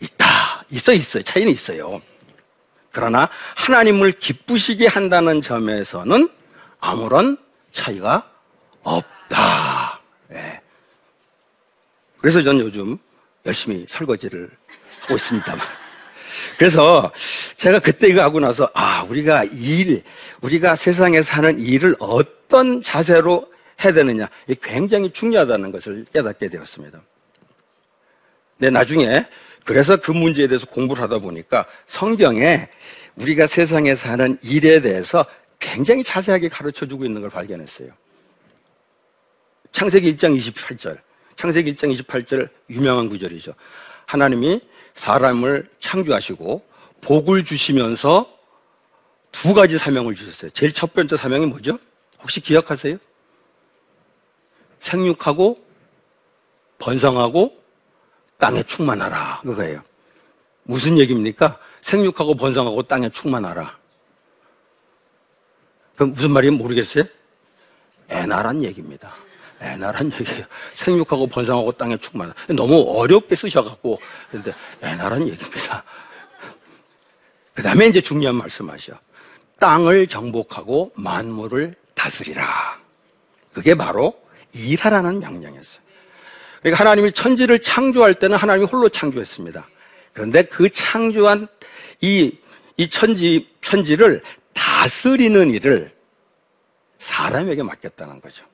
있다. 0.00 0.64
있어 0.70 0.92
있어요. 0.92 1.22
차이는 1.22 1.52
있어요. 1.52 2.00
그러나 2.92 3.28
하나님을 3.56 4.12
기쁘시게 4.12 4.86
한다는 4.88 5.40
점에서는 5.40 6.28
아무런 6.80 7.36
차이가 7.72 8.28
없다. 8.82 10.00
예. 10.32 10.60
그래서 12.18 12.42
저는 12.42 12.60
요즘 12.60 12.98
열심히 13.46 13.86
설거지를 13.88 14.50
하고 15.00 15.14
있습니다만. 15.14 15.60
그래서 16.58 17.10
제가 17.56 17.78
그때 17.78 18.08
이거 18.08 18.22
하고 18.22 18.40
나서 18.40 18.70
아 18.74 19.04
우리가 19.08 19.44
일 19.44 20.02
우리가 20.40 20.76
세상에 20.76 21.22
사는 21.22 21.58
일을 21.58 21.96
어떤 21.98 22.82
자세로 22.82 23.50
해야 23.82 23.92
되느냐 23.92 24.28
이게 24.46 24.60
굉장히 24.62 25.10
중요하다는 25.10 25.72
것을 25.72 26.04
깨닫게 26.12 26.48
되었습니다. 26.48 27.00
네 28.58 28.70
나중에 28.70 29.26
그래서 29.64 29.96
그 29.96 30.10
문제에 30.10 30.48
대해서 30.48 30.66
공부를 30.66 31.02
하다 31.02 31.18
보니까 31.18 31.66
성경에 31.86 32.68
우리가 33.16 33.46
세상에 33.46 33.94
사는 33.94 34.38
일에 34.42 34.80
대해서 34.80 35.24
굉장히 35.60 36.02
자세하게 36.02 36.48
가르쳐 36.48 36.86
주고 36.86 37.04
있는 37.04 37.20
걸 37.20 37.30
발견했어요. 37.30 37.90
창세기 39.70 40.16
1장 40.16 40.36
28절. 40.36 40.98
창세기 41.36 41.74
1장 41.74 41.94
28절 41.96 42.48
유명한 42.70 43.08
구절이죠. 43.08 43.54
하나님이 44.06 44.60
사람을 44.94 45.68
창조하시고 45.78 46.66
복을 47.02 47.44
주시면서 47.44 48.36
두 49.30 49.54
가지 49.54 49.78
사명을 49.78 50.14
주셨어요. 50.14 50.50
제일 50.50 50.72
첫 50.72 50.92
번째 50.92 51.16
사명이 51.16 51.46
뭐죠? 51.46 51.78
혹시 52.20 52.40
기억하세요? 52.40 52.96
생육하고 54.80 55.64
번성하고 56.78 57.56
땅에 58.38 58.62
충만하라. 58.62 59.42
그거예요. 59.42 59.82
무슨 60.64 60.98
얘기입니까? 60.98 61.58
생육하고 61.82 62.34
번성하고 62.34 62.82
땅에 62.82 63.08
충만하라. 63.10 63.79
그럼 66.00 66.14
무슨 66.14 66.30
말인지 66.30 66.56
모르겠어요? 66.56 67.04
애나란 68.08 68.64
얘기입니다. 68.64 69.12
애나란 69.60 70.10
얘기예요. 70.18 70.46
생육하고 70.72 71.26
번성하고 71.26 71.72
땅에 71.72 71.98
충만하라. 71.98 72.34
너무 72.56 72.98
어렵게 72.98 73.36
쓰셔갖고, 73.36 74.00
근데 74.30 74.54
애나란 74.80 75.28
얘기입니다. 75.28 75.84
그 77.52 77.62
다음에 77.62 77.86
이제 77.86 78.00
중요한 78.00 78.36
말씀하셔. 78.36 78.94
땅을 79.58 80.06
정복하고 80.06 80.90
만물을 80.94 81.74
다스리라. 81.92 82.78
그게 83.52 83.74
바로 83.74 84.18
일하라는 84.54 85.20
명령이었어요. 85.20 85.82
그러니까 86.60 86.80
하나님이 86.80 87.12
천지를 87.12 87.58
창조할 87.58 88.14
때는 88.14 88.38
하나님이 88.38 88.64
홀로 88.64 88.88
창조했습니다. 88.88 89.68
그런데 90.14 90.44
그 90.44 90.70
창조한 90.70 91.46
이, 92.00 92.38
이 92.78 92.88
천지, 92.88 93.50
천지를 93.60 94.22
다스리는 94.80 95.50
일을 95.50 95.92
사람에게 96.98 97.62
맡겼다는 97.62 98.22
거죠. 98.22 98.46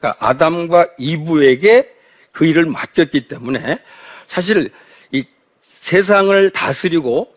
그러니까 0.00 0.26
아담과 0.26 0.88
이브에게 0.98 1.94
그 2.32 2.44
일을 2.44 2.66
맡겼기 2.66 3.28
때문에 3.28 3.78
사실 4.26 4.72
이 5.12 5.24
세상을 5.62 6.50
다스리고 6.50 7.32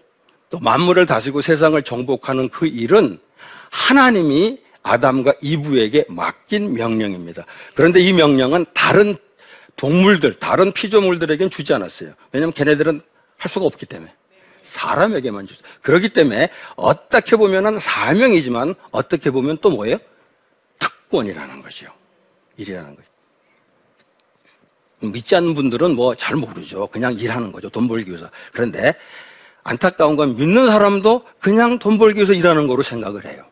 또 0.49 0.59
만물을 0.59 1.05
다스리고 1.05 1.43
세상을 1.43 1.79
정복하는 1.83 2.49
그 2.49 2.65
일은 2.65 3.19
하나님이 3.69 4.59
아담과 4.81 5.35
이브에게 5.39 6.05
맡긴 6.09 6.73
명령입니다. 6.73 7.45
그런데 7.75 7.99
이 7.99 8.13
명령은 8.13 8.65
다른 8.73 9.15
동물들, 9.75 10.33
다른 10.35 10.71
피조물들에게는 10.71 11.51
주지 11.51 11.71
않았어요. 11.75 12.13
왜냐하면 12.31 12.51
걔네들은 12.53 12.99
할 13.37 13.51
수가 13.51 13.67
없기 13.67 13.85
때문에. 13.85 14.11
사람에게만 14.63 15.45
주죠. 15.45 15.63
그렇기 15.81 16.09
때문에 16.09 16.49
어떻게 16.75 17.35
보면은 17.35 17.77
사명이지만 17.77 18.75
어떻게 18.91 19.31
보면 19.31 19.57
또 19.61 19.69
뭐예요? 19.71 19.97
특권이라는 20.79 21.61
것이요. 21.61 21.89
일이라는 22.57 22.95
거죠. 22.95 23.07
믿지 24.99 25.35
않는 25.35 25.55
분들은 25.55 25.95
뭐 25.95 26.13
잘 26.15 26.35
모르죠. 26.35 26.87
그냥 26.87 27.13
일하는 27.13 27.51
거죠. 27.51 27.69
돈 27.69 27.87
벌기 27.87 28.09
위해서. 28.11 28.29
그런데 28.53 28.95
안타까운 29.63 30.15
건 30.15 30.35
믿는 30.35 30.67
사람도 30.67 31.25
그냥 31.39 31.79
돈 31.79 31.97
벌기 31.97 32.17
위해서 32.17 32.33
일하는 32.33 32.67
거로 32.67 32.83
생각을 32.83 33.25
해요. 33.25 33.45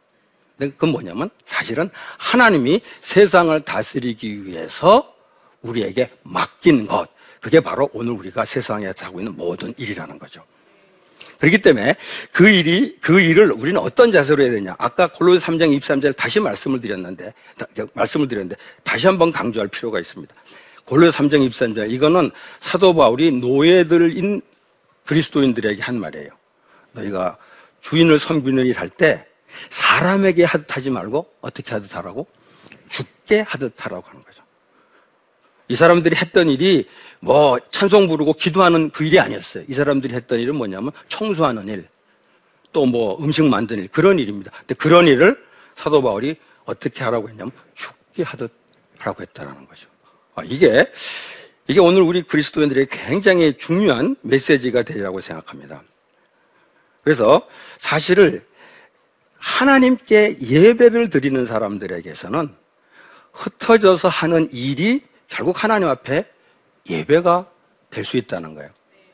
근데 0.57 0.73
그건 0.73 0.91
뭐냐면 0.91 1.29
사실은 1.45 1.89
하나님이 2.17 2.81
세상을 3.01 3.59
다스리기 3.61 4.45
위해서 4.45 5.15
우리에게 5.61 6.11
맡긴 6.23 6.87
것. 6.87 7.07
그게 7.41 7.59
바로 7.61 7.89
오늘 7.93 8.11
우리가 8.13 8.45
세상에서 8.45 9.05
하고 9.05 9.19
있는 9.19 9.35
모든 9.35 9.73
일이라는 9.77 10.19
거죠. 10.19 10.43
그렇기 11.39 11.60
때문에 11.60 11.95
그 12.32 12.49
일이, 12.49 12.97
그 12.99 13.19
일을 13.21 13.52
우리는 13.52 13.80
어떤 13.80 14.12
자세로 14.12 14.43
해야 14.43 14.52
되냐. 14.52 14.75
아까 14.78 15.08
골로새 15.08 15.45
3장 15.45 15.78
23절 15.80 16.15
다시 16.15 16.39
말씀을 16.39 16.82
드렸는데, 16.82 17.34
다- 17.58 17.65
말씀을 17.93 18.28
드렸는데, 18.28 18.58
다시 18.84 19.08
한번 19.08 19.32
강조할 19.32 19.69
필요가 19.69 19.99
있습니다. 19.99 20.36
골로새 20.86 21.17
3장 21.17 21.47
23절. 21.49 21.89
이거는 21.91 22.32
사도 22.60 22.93
바울이 22.93 23.32
노예들인 23.32 24.41
그리스도인들에게 25.06 25.82
한 25.82 25.97
말이에요. 25.99 26.30
너희가 26.91 27.38
주인을 27.82 28.19
섬기는 28.19 28.65
일 28.65 28.73
할 28.78 28.89
때 28.89 29.25
사람에게 29.69 30.43
하듯 30.43 30.75
하지 30.75 30.89
말고 30.91 31.25
어떻게 31.41 31.71
하듯 31.71 31.95
하라고? 31.95 32.28
죽게 32.89 33.41
하듯 33.41 33.73
하라고 33.78 34.06
하는 34.08 34.21
거죠. 34.23 34.43
이 35.69 35.75
사람들이 35.75 36.15
했던 36.15 36.49
일이 36.49 36.88
뭐 37.19 37.60
찬송 37.71 38.08
부르고 38.08 38.34
기도하는 38.34 38.89
그 38.91 39.03
일이 39.03 39.19
아니었어요. 39.19 39.65
이 39.67 39.73
사람들이 39.73 40.13
했던 40.13 40.39
일은 40.39 40.55
뭐냐면 40.55 40.91
청소하는 41.10 41.67
일, 41.67 41.88
또 42.71 42.86
뭐 42.86 43.17
음식 43.23 43.43
만드는 43.43 43.84
일, 43.84 43.89
그런 43.89 44.19
일입니다. 44.19 44.51
근데 44.60 44.75
그런 44.75 45.08
일을 45.08 45.43
사도 45.75 46.01
바울이 46.01 46.36
어떻게 46.65 47.03
하라고 47.03 47.29
했냐면 47.29 47.51
죽게 47.75 48.23
하듯 48.23 48.51
하라고 48.99 49.21
했다라는 49.21 49.67
거죠. 49.67 49.88
아, 50.36 50.43
이게, 50.45 50.91
이게 51.67 51.79
오늘 51.79 52.01
우리 52.01 52.21
그리스도인들에게 52.21 52.89
굉장히 52.91 53.58
중요한 53.58 54.15
메시지가 54.21 54.84
되리라고 54.84 55.19
생각합니다. 55.21 55.82
그래서 57.03 57.47
사실을 57.77 58.45
하나님께 59.38 60.38
예배를 60.41 61.10
드리는 61.10 61.45
사람들에게서는 61.45 62.53
흩어져서 63.32 64.10
하는 64.10 64.49
일이 64.51 65.01
결국 65.27 65.63
하나님 65.63 65.88
앞에 65.88 66.25
예배가 66.89 67.49
될 67.89 68.05
수 68.05 68.17
있다는 68.17 68.53
거예요. 68.53 68.69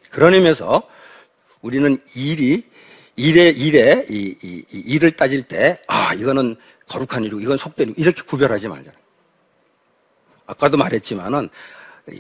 그런 0.09 0.33
의미에서 0.33 0.83
우리는 1.61 1.97
일이 2.13 2.69
일에 3.15 3.49
일에 3.49 4.05
이, 4.09 4.35
이- 4.43 4.65
이 4.71 4.77
일을 4.79 5.11
따질 5.11 5.43
때 5.43 5.77
아 5.87 6.13
이거는 6.13 6.57
거룩한 6.87 7.23
일이고 7.23 7.39
이건 7.39 7.57
속된 7.57 7.87
일이고 7.87 8.01
이렇게 8.01 8.21
구별하지 8.23 8.67
말잖아요. 8.67 8.99
아까도 10.45 10.77
말했지만은 10.77 11.49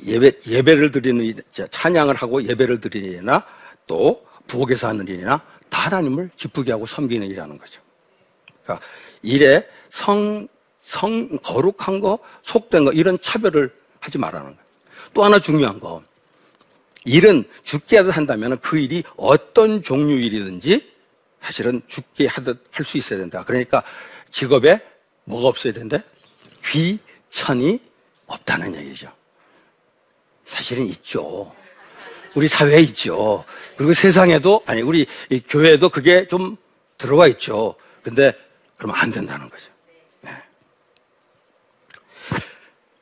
예배 0.05 0.31
예배를 0.47 0.91
드리는 0.91 1.33
찬양을 1.69 2.15
하고 2.15 2.41
예배를 2.43 2.79
드리는 2.79 3.09
일이나 3.11 3.45
또 3.85 4.25
부엌에서 4.47 4.87
하는 4.87 5.07
일이나 5.07 5.41
다 5.69 5.81
하나님을 5.87 6.31
기쁘게 6.37 6.71
하고 6.71 6.85
섬기는 6.85 7.27
일이라는 7.27 7.57
거죠. 7.57 7.81
그러니까 8.63 8.85
일에 9.21 9.67
성, 9.91 10.47
성, 10.79 11.37
거룩한 11.39 11.99
거, 11.99 12.17
속된 12.43 12.85
거, 12.85 12.91
이런 12.93 13.19
차별을 13.19 13.71
하지 13.99 14.17
말라는 14.17 14.47
거예요. 14.47 14.64
또 15.15 15.23
하나 15.23 15.39
중요한 15.39 15.79
거. 15.79 16.03
일은 17.05 17.45
죽게 17.63 17.97
하듯 17.97 18.15
한다면 18.15 18.59
그 18.59 18.77
일이 18.77 19.03
어떤 19.15 19.81
종류 19.81 20.15
일이든지 20.15 20.93
사실은 21.41 21.81
죽게 21.87 22.27
하듯 22.27 22.65
할 22.71 22.85
수 22.85 22.97
있어야 22.97 23.19
된다. 23.19 23.43
그러니까 23.45 23.81
직업에 24.29 24.79
뭐가 25.23 25.47
없어야 25.47 25.71
된대? 25.71 26.03
귀천이 26.65 27.79
없다는 28.27 28.75
얘기죠. 28.75 29.11
사실은 30.43 30.85
있죠. 30.87 31.55
우리 32.33 32.47
사회에 32.49 32.81
있죠. 32.81 33.45
그리고 33.77 33.93
세상에도, 33.93 34.61
아니, 34.65 34.81
우리 34.81 35.05
이 35.29 35.39
교회에도 35.39 35.87
그게 35.87 36.27
좀 36.27 36.57
들어와 36.97 37.27
있죠. 37.27 37.75
근데 38.03 38.33
그러면 38.77 38.97
안 38.97 39.11
된다는 39.11 39.49
거죠. 39.49 39.71
네. 40.21 40.31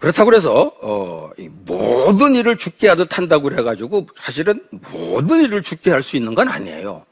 그렇다고 0.03 0.29
그래서, 0.29 0.73
어, 0.81 1.29
이 1.37 1.49
모든 1.65 2.35
일을 2.35 2.57
죽게 2.57 2.89
하듯 2.89 3.17
한다고 3.17 3.43
그래가지고 3.43 4.05
사실은 4.19 4.61
모든 4.91 5.43
일을 5.43 5.63
죽게 5.63 5.91
할 5.91 6.03
수 6.03 6.17
있는 6.17 6.35
건 6.35 6.49
아니에요. 6.49 7.05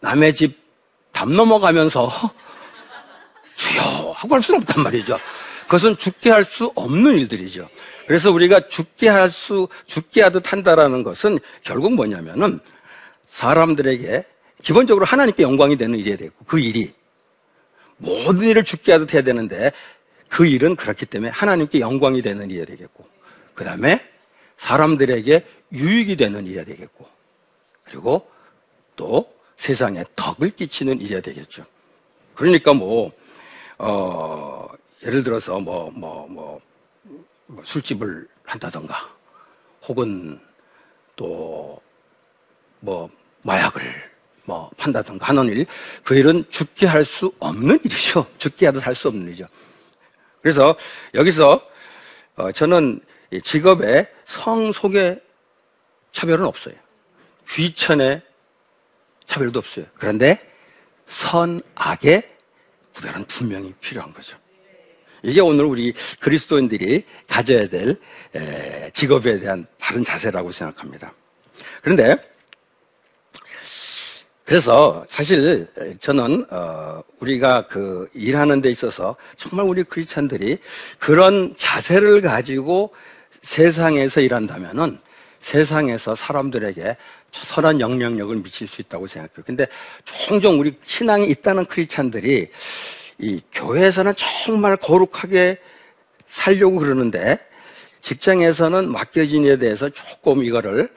남의 0.00 0.34
집 0.34 0.64
담 1.14 1.34
넘어가면서 1.34 2.10
주여 3.56 4.12
하고 4.14 4.34
할 4.34 4.42
수는 4.42 4.60
없단 4.60 4.82
말이죠. 4.82 5.18
그것은 5.62 5.96
죽게 5.96 6.30
할 6.30 6.44
수 6.44 6.70
없는 6.74 7.18
일들이죠. 7.18 7.68
그래서 8.06 8.30
우리가 8.30 8.68
죽게 8.68 9.08
할 9.08 9.30
수, 9.30 9.68
죽게 9.86 10.22
하듯 10.22 10.52
한다라는 10.52 11.02
것은 11.04 11.38
결국 11.62 11.94
뭐냐면은 11.94 12.60
사람들에게 13.28 14.24
기본적으로 14.62 15.06
하나님께 15.06 15.42
영광이 15.42 15.76
되는 15.78 15.98
일이 15.98 16.16
되고 16.16 16.32
그 16.46 16.58
일이 16.58 16.92
모든 17.96 18.42
일을 18.42 18.64
죽게 18.64 18.92
하듯 18.92 19.14
해야 19.14 19.22
되는데 19.22 19.72
그 20.28 20.46
일은 20.46 20.76
그렇기 20.76 21.06
때문에 21.06 21.30
하나님께 21.30 21.80
영광이 21.80 22.22
되는 22.22 22.50
일이 22.50 22.64
되겠고 22.66 23.06
그 23.54 23.64
다음에 23.64 24.04
사람들에게 24.56 25.46
유익이 25.72 26.16
되는 26.16 26.46
일이 26.46 26.64
되겠고 26.64 27.08
그리고 27.84 28.30
또 28.96 29.32
세상에 29.56 30.04
덕을 30.16 30.50
끼치는 30.50 31.00
일이 31.00 31.20
되겠죠. 31.20 31.64
그러니까 32.34 32.72
뭐, 32.72 33.12
어, 33.78 34.68
예를 35.04 35.22
들어서 35.22 35.60
뭐, 35.60 35.90
뭐, 35.92 36.26
뭐, 36.28 36.60
뭐 37.46 37.64
술집을 37.64 38.26
한다던가 38.44 38.96
혹은 39.86 40.40
또 41.16 41.80
뭐 42.84 43.08
마약을 43.42 43.82
뭐 44.44 44.70
판다던가 44.76 45.28
하는 45.28 45.46
일, 45.48 45.66
그 46.04 46.14
일은 46.14 46.44
죽게 46.50 46.86
할 46.86 47.04
수 47.04 47.32
없는 47.40 47.80
일이죠. 47.82 48.26
죽게 48.36 48.66
하듯 48.66 48.86
할수 48.86 49.08
없는 49.08 49.26
일이죠. 49.28 49.46
그래서 50.44 50.76
여기서 51.14 51.66
어, 52.36 52.52
저는 52.52 53.00
이 53.30 53.40
직업에 53.40 54.06
성 54.26 54.72
속의 54.72 55.18
차별은 56.12 56.44
없어요. 56.44 56.74
귀천의 57.48 58.20
차별도 59.24 59.58
없어요. 59.58 59.86
그런데 59.94 60.38
선악의 61.06 62.30
구별은 62.92 63.24
분명히 63.24 63.72
필요한 63.80 64.12
거죠. 64.12 64.36
이게 65.22 65.40
오늘 65.40 65.64
우리 65.64 65.94
그리스도인들이 66.20 67.06
가져야 67.26 67.66
될 67.66 67.96
에, 68.34 68.90
직업에 68.92 69.38
대한 69.38 69.66
바른 69.78 70.04
자세라고 70.04 70.52
생각합니다. 70.52 71.14
그런데 71.80 72.16
그래서 74.44 75.04
사실 75.08 75.66
저는 76.00 76.46
어, 76.50 77.02
우리가 77.20 77.66
그 77.66 78.08
일하는 78.12 78.60
데 78.60 78.70
있어서 78.70 79.16
정말 79.36 79.66
우리 79.66 79.82
크리스천들이 79.82 80.58
그런 80.98 81.54
자세를 81.56 82.20
가지고 82.20 82.92
세상에서 83.40 84.20
일한다면은 84.20 84.98
세상에서 85.40 86.14
사람들에게 86.14 86.96
선한 87.30 87.80
영향력을 87.80 88.36
미칠 88.42 88.68
수 88.68 88.82
있다고 88.82 89.06
생각해요. 89.06 89.44
근데 89.46 89.66
종종 90.04 90.60
우리 90.60 90.76
신앙이 90.84 91.26
있다는 91.28 91.64
크리스찬들이 91.64 92.48
이 93.18 93.40
교회에서는 93.52 94.12
정말 94.16 94.76
거룩하게 94.76 95.58
살려고 96.26 96.78
그러는데 96.78 97.38
직장에서는 98.02 98.90
맡겨진 98.90 99.44
일에 99.44 99.56
대해서 99.56 99.88
조금 99.88 100.44
이거를 100.44 100.88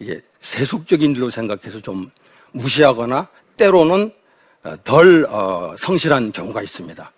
이게 0.00 0.20
세속적인 0.40 1.14
일로 1.14 1.30
생각해서 1.30 1.80
좀 1.80 2.10
무시하거나 2.52 3.28
때로는 3.56 4.12
어, 4.64 4.76
덜 4.84 5.26
어, 5.28 5.74
성실한 5.78 6.32
경우가 6.32 6.62
있습니다. 6.62 7.12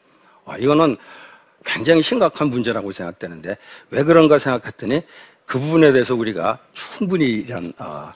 아, 0.47 0.57
이거는 0.59 0.97
굉장히 1.65 2.03
심각한 2.03 2.49
문제라고 2.49 2.93
생각되는데 2.93 3.57
왜 3.91 4.03
그런가 4.03 4.39
생각했더니 4.39 5.03
그 5.47 5.59
부분에 5.59 5.93
대해서 5.93 6.15
우리가 6.15 6.59
충분히 6.73 7.27
이런 7.27 7.73
어, 7.79 8.09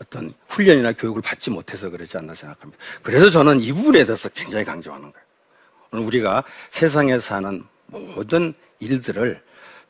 어떤 0.00 0.32
훈련이나 0.48 0.92
교육을 0.92 1.22
받지 1.22 1.50
못해서 1.50 1.88
그러지 1.90 2.16
않나 2.18 2.34
생각합니다. 2.34 2.82
그래서 3.02 3.30
저는 3.30 3.60
이 3.60 3.72
부분에 3.72 4.04
대해서 4.04 4.28
굉장히 4.30 4.64
강조하는 4.64 5.12
거예요. 5.12 5.26
오늘 5.92 6.06
우리가 6.06 6.42
세상에서 6.70 7.36
하는 7.36 7.64
모든 7.86 8.54
일들을 8.80 9.40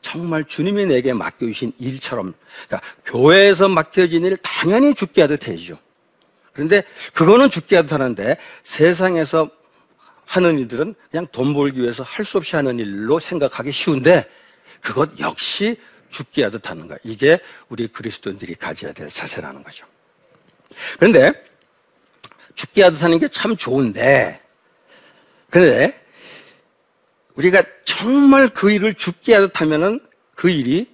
정말 0.01 0.43
주님이 0.43 0.85
내게 0.85 1.13
맡겨주신 1.13 1.73
일처럼, 1.79 2.33
그러니까 2.67 2.87
교회에서 3.05 3.69
맡겨진 3.69 4.25
일 4.25 4.37
당연히 4.37 4.93
죽게 4.93 5.21
하듯 5.21 5.47
해야죠. 5.47 5.79
그런데 6.53 6.83
그거는 7.13 7.49
죽게 7.49 7.75
하듯 7.77 7.91
하는데 7.93 8.37
세상에서 8.63 9.49
하는 10.25 10.57
일들은 10.59 10.95
그냥 11.11 11.27
돈 11.31 11.53
벌기 11.53 11.81
위해서 11.81 12.03
할 12.03 12.25
수 12.25 12.37
없이 12.37 12.55
하는 12.55 12.79
일로 12.79 13.19
생각하기 13.19 13.71
쉬운데 13.71 14.29
그것 14.81 15.19
역시 15.19 15.75
죽게 16.09 16.43
하듯 16.43 16.69
하는 16.69 16.87
거. 16.87 16.97
이게 17.03 17.39
우리 17.69 17.87
그리스도인들이 17.87 18.55
가져야 18.55 18.93
될 18.93 19.09
자세라는 19.09 19.63
거죠. 19.63 19.85
그런데 20.99 21.33
죽게 22.55 22.83
하듯 22.83 23.03
하는 23.03 23.19
게 23.19 23.27
참 23.27 23.57
좋은데 23.57 24.39
그런데 25.49 25.99
우리가 27.35 27.63
정말 27.83 28.47
그 28.49 28.71
일을 28.71 28.93
죽게 28.93 29.33
하듯 29.33 29.59
하면은 29.61 29.99
그 30.35 30.49
일이 30.49 30.87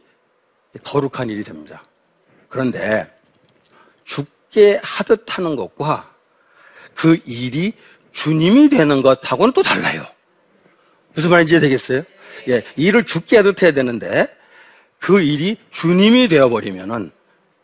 거룩한 0.84 1.30
일이 1.30 1.44
됩니다. 1.44 1.84
그런데 2.48 3.14
죽 4.06 4.26
게 4.52 4.80
하듯 4.84 5.38
하는 5.38 5.56
것과 5.56 6.14
그 6.96 7.20
일이 7.26 7.74
주님이 8.12 8.70
되는 8.70 9.02
것하고는 9.02 9.54
또 9.54 9.64
달라요. 9.64 10.04
무슨 11.14 11.30
말인지 11.30 11.54
이해되겠어요? 11.54 12.04
예, 12.50 12.64
일을 12.76 13.04
죽게 13.04 13.38
하듯 13.38 13.62
해야 13.64 13.72
되는데 13.72 14.28
그 15.00 15.22
일이 15.22 15.58
주님이 15.72 16.28
되어버리면은 16.28 17.12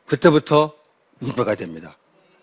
그때부터 0.06 0.74
문제가 1.20 1.56
됩니다. 1.56 1.98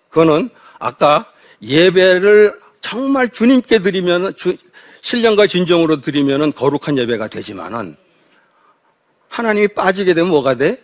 그거는 0.09 0.51
아까 0.79 1.33
예배를 1.63 2.61
정말 2.81 3.29
주님께 3.29 3.79
드리면 3.79 4.37
주, 4.37 4.57
신령과 5.01 5.47
진정으로 5.47 6.01
드리면은 6.01 6.53
거룩한 6.53 6.99
예배가 6.99 7.29
되지만은 7.29 7.97
하나님이 9.29 9.69
빠지게 9.69 10.15
되면 10.15 10.31
뭐가 10.31 10.57
돼? 10.57 10.83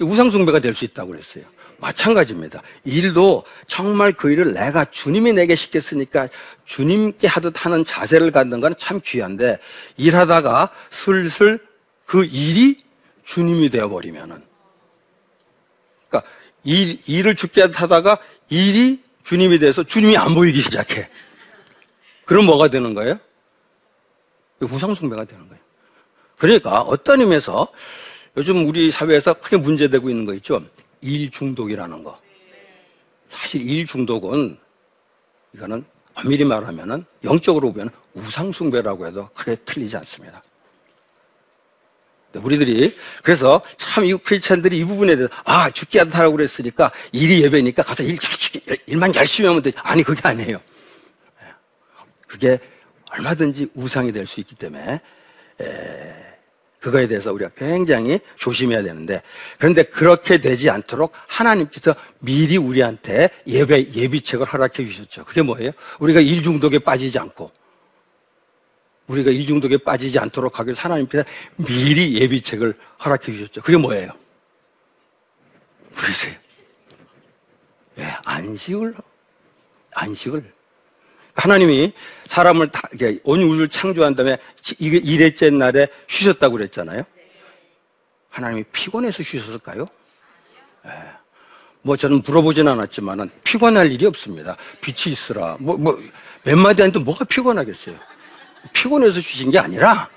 우상숭배가 0.00 0.58
될 0.58 0.74
수 0.74 0.84
있다고 0.84 1.12
그랬어요. 1.12 1.44
마찬가지입니다. 1.78 2.62
일도 2.84 3.44
정말 3.66 4.12
그 4.12 4.30
일을 4.30 4.52
내가 4.54 4.84
주님이 4.86 5.32
내게 5.32 5.54
시켰으니까 5.54 6.28
주님께 6.64 7.26
하듯 7.26 7.64
하는 7.64 7.84
자세를 7.84 8.30
갖는 8.32 8.60
건 8.60 8.74
참 8.78 9.00
귀한데 9.04 9.58
일하다가 9.96 10.70
슬슬 10.90 11.58
그 12.04 12.24
일이 12.24 12.84
주님이 13.24 13.70
되어버리면은 13.70 14.42
그러니까 16.08 16.30
일, 16.64 16.98
일을 17.06 17.34
죽게 17.34 17.68
하다가 17.74 18.18
일이 18.48 19.02
주님이 19.24 19.58
돼서 19.58 19.82
주님이 19.82 20.16
안 20.16 20.34
보이기 20.34 20.60
시작해. 20.60 21.08
그럼 22.24 22.46
뭐가 22.46 22.68
되는 22.68 22.94
거예요? 22.94 23.18
우상숭배가 24.60 25.24
되는 25.24 25.48
거예요. 25.48 25.62
그러니까 26.38 26.80
어떤 26.82 27.20
의미에서 27.20 27.68
요즘 28.36 28.68
우리 28.68 28.90
사회에서 28.90 29.34
크게 29.34 29.56
문제되고 29.56 30.10
있는 30.10 30.24
거 30.24 30.34
있죠? 30.34 30.62
일 31.06 31.30
중독이라는 31.30 32.02
거. 32.02 32.20
사실 33.28 33.68
일 33.68 33.86
중독은 33.86 34.58
이거는 35.54 35.84
엄밀히 36.14 36.44
말하면은 36.44 37.04
영적으로 37.24 37.72
보면 37.72 37.90
우상숭배라고 38.14 39.06
해도 39.06 39.28
크게 39.34 39.56
틀리지 39.64 39.96
않습니다. 39.98 40.42
우리들이 42.34 42.94
그래서 43.22 43.62
참 43.78 44.04
이 44.04 44.12
크리스찬들이 44.12 44.78
이 44.78 44.84
부분에 44.84 45.16
대해서 45.16 45.32
아 45.44 45.70
죽게 45.70 46.00
하다라고 46.00 46.36
그랬으니까 46.36 46.92
일이 47.12 47.42
예배니까 47.42 47.82
가서 47.82 48.02
일 48.02 48.18
일만 48.86 49.14
열심히 49.14 49.48
하면 49.48 49.62
되지 49.62 49.76
아니 49.80 50.02
그게 50.02 50.20
아니에요. 50.28 50.60
그게 52.26 52.58
얼마든지 53.10 53.70
우상이 53.74 54.12
될 54.12 54.26
수 54.26 54.40
있기 54.40 54.54
때문에 54.56 55.00
에, 55.62 56.25
그거에 56.86 57.08
대해서 57.08 57.32
우리가 57.32 57.50
굉장히 57.56 58.20
조심해야 58.36 58.84
되는데 58.84 59.20
그런데 59.58 59.82
그렇게 59.82 60.40
되지 60.40 60.70
않도록 60.70 61.10
하나님께서 61.26 61.96
미리 62.20 62.56
우리한테 62.56 63.30
예배 63.44 63.92
예비책을 63.92 64.46
허락해 64.46 64.86
주셨죠. 64.86 65.24
그게 65.24 65.42
뭐예요? 65.42 65.72
우리가 65.98 66.20
일 66.20 66.44
중독에 66.44 66.78
빠지지 66.78 67.18
않고 67.18 67.50
우리가 69.08 69.32
일 69.32 69.48
중독에 69.48 69.78
빠지지 69.78 70.20
않도록 70.20 70.60
하기 70.60 70.68
위해서 70.68 70.82
하나님께서 70.82 71.24
미리 71.56 72.20
예비책을 72.20 72.74
허락해 73.04 73.32
주셨죠. 73.32 73.62
그게 73.62 73.76
뭐예요? 73.76 74.12
그러세요. 75.96 76.36
예, 77.98 78.14
안식을, 78.24 78.94
안식을. 79.92 80.55
하나님이 81.36 81.92
사람을 82.24 82.70
다, 82.70 82.88
온 83.22 83.42
우주를 83.42 83.68
창조한 83.68 84.16
다음에 84.16 84.38
일회째 84.78 85.50
날에 85.50 85.88
쉬셨다고 86.08 86.56
그랬잖아요. 86.56 87.04
하나님이 88.30 88.64
피곤해서 88.72 89.22
쉬셨을까요? 89.22 89.86
예. 90.86 90.90
뭐 91.82 91.96
저는 91.96 92.22
물어보진 92.26 92.66
않았지만은 92.66 93.30
피곤할 93.44 93.92
일이 93.92 94.06
없습니다. 94.06 94.56
빛이 94.80 95.12
있으라. 95.12 95.56
뭐, 95.60 95.76
뭐, 95.76 95.96
몇 96.42 96.56
마디 96.56 96.82
하는데 96.82 96.98
뭐가 96.98 97.24
피곤하겠어요? 97.26 97.96
피곤해서 98.72 99.20
쉬신 99.20 99.50
게 99.50 99.58
아니라 99.58 100.08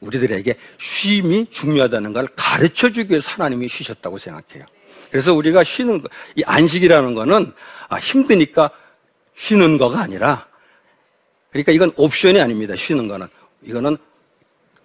우리들에게 0.00 0.54
쉼이 0.78 1.46
중요하다는 1.50 2.12
걸 2.12 2.28
가르쳐 2.36 2.90
주기 2.90 3.10
위해서 3.10 3.30
하나님이 3.32 3.68
쉬셨다고 3.68 4.18
생각해요. 4.18 4.66
그래서 5.10 5.34
우리가 5.34 5.64
쉬는 5.64 6.02
거, 6.02 6.08
이 6.36 6.42
안식이라는 6.44 7.14
거는 7.14 7.52
아, 7.88 7.96
힘드니까 7.96 8.70
쉬는 9.36 9.78
거가 9.78 10.00
아니라 10.00 10.46
그러니까 11.50 11.72
이건 11.72 11.92
옵션이 11.96 12.40
아닙니다. 12.40 12.74
쉬는 12.74 13.08
거는 13.08 13.28
이거는 13.62 13.96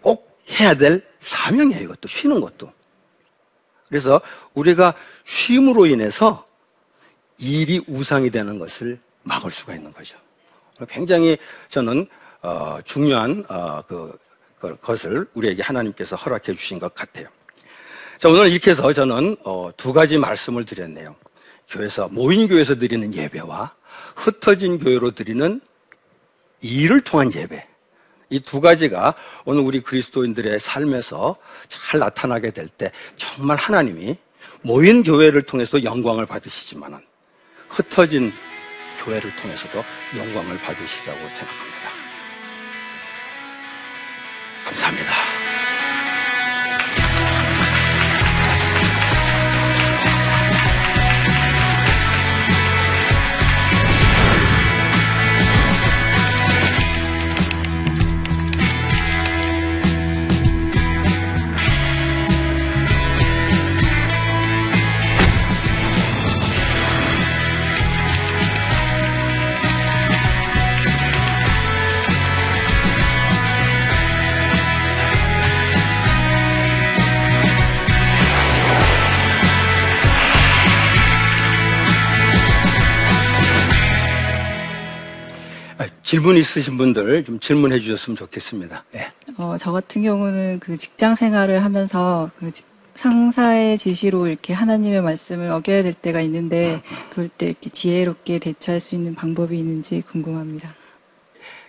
꼭 0.02 0.40
해야 0.50 0.76
될 0.76 1.04
사명이에요. 1.22 1.84
이것도 1.84 2.08
쉬는 2.08 2.40
것도. 2.40 2.72
그래서 3.90 4.22
우리가 4.54 4.94
쉼으로 5.26 5.86
인해서 5.86 6.48
일이 7.38 7.84
우상이 7.88 8.30
되는 8.30 8.58
것을 8.58 9.00
막을 9.24 9.52
수가 9.52 9.76
있는 9.76 9.92
거죠. 9.92 10.18
굉장히 10.88 11.38
저는 11.70 12.08
어, 12.42 12.80
중요한 12.86 13.44
어, 13.50 13.82
그, 13.88 14.18
그 14.60 14.76
것을 14.78 15.28
우리에게 15.34 15.62
하나님께서 15.62 16.16
허락해 16.16 16.56
주신 16.56 16.80
것 16.80 16.94
같아요. 16.94 17.28
자 18.18 18.30
오늘 18.30 18.50
이렇게 18.50 18.72
해서 18.72 18.92
저는 18.94 19.38
어, 19.44 19.72
두 19.76 19.94
가지 19.94 20.18
말씀을 20.18 20.64
드렸네요. 20.66 21.16
교회에서 21.68 22.08
모인 22.10 22.48
교회에서 22.48 22.76
드리는 22.76 23.14
예배와 23.14 23.76
흩어진 24.16 24.80
교회로 24.80 25.12
드리는 25.12 25.62
일을 26.62 27.02
통한 27.02 27.34
예배. 27.34 27.68
이 28.30 28.40
두 28.40 28.62
가지가 28.62 29.16
오늘 29.44 29.62
우리 29.62 29.82
그리스도인들의 29.82 30.60
삶에서 30.60 31.36
잘 31.68 32.00
나타나게 32.00 32.52
될 32.52 32.70
때 32.70 32.92
정말 33.18 33.58
하나님이 33.58 34.16
모인 34.62 35.04
교회를 35.04 35.42
통해서도 35.44 35.84
영광을 35.84 36.26
받으시지만은 36.26 37.00
흩어진 37.70 38.32
교회를 39.04 39.36
통해서도 39.36 39.84
영광을 40.18 40.58
받으시라고 40.60 41.20
생각합니다. 41.20 41.90
감사합니다. 44.66 45.31
질문 86.12 86.36
있으신 86.36 86.78
분들 86.78 87.24
좀 87.24 87.40
질문해 87.40 87.80
주셨으면 87.80 88.18
좋겠습니다. 88.18 88.84
예. 88.96 89.14
어, 89.38 89.56
저 89.58 89.72
같은 89.72 90.04
경우는 90.04 90.60
그 90.60 90.76
직장 90.76 91.16
생활을 91.16 91.64
하면서 91.64 92.30
그 92.36 92.52
지- 92.52 92.66
상사의 92.96 93.78
지시로 93.78 94.28
이렇게 94.28 94.52
하나님의 94.52 95.02
말씀을 95.04 95.50
어겨야 95.50 95.84
될 95.84 95.94
때가 95.94 96.20
있는데 96.20 96.82
그럴 97.12 97.30
때 97.30 97.46
이렇게 97.46 97.70
지혜롭게 97.70 98.40
대처할 98.40 98.82
수 98.82 98.96
있는 98.96 99.16
방법이 99.16 99.58
있는지 99.58 100.02
궁금합니다. 100.02 100.76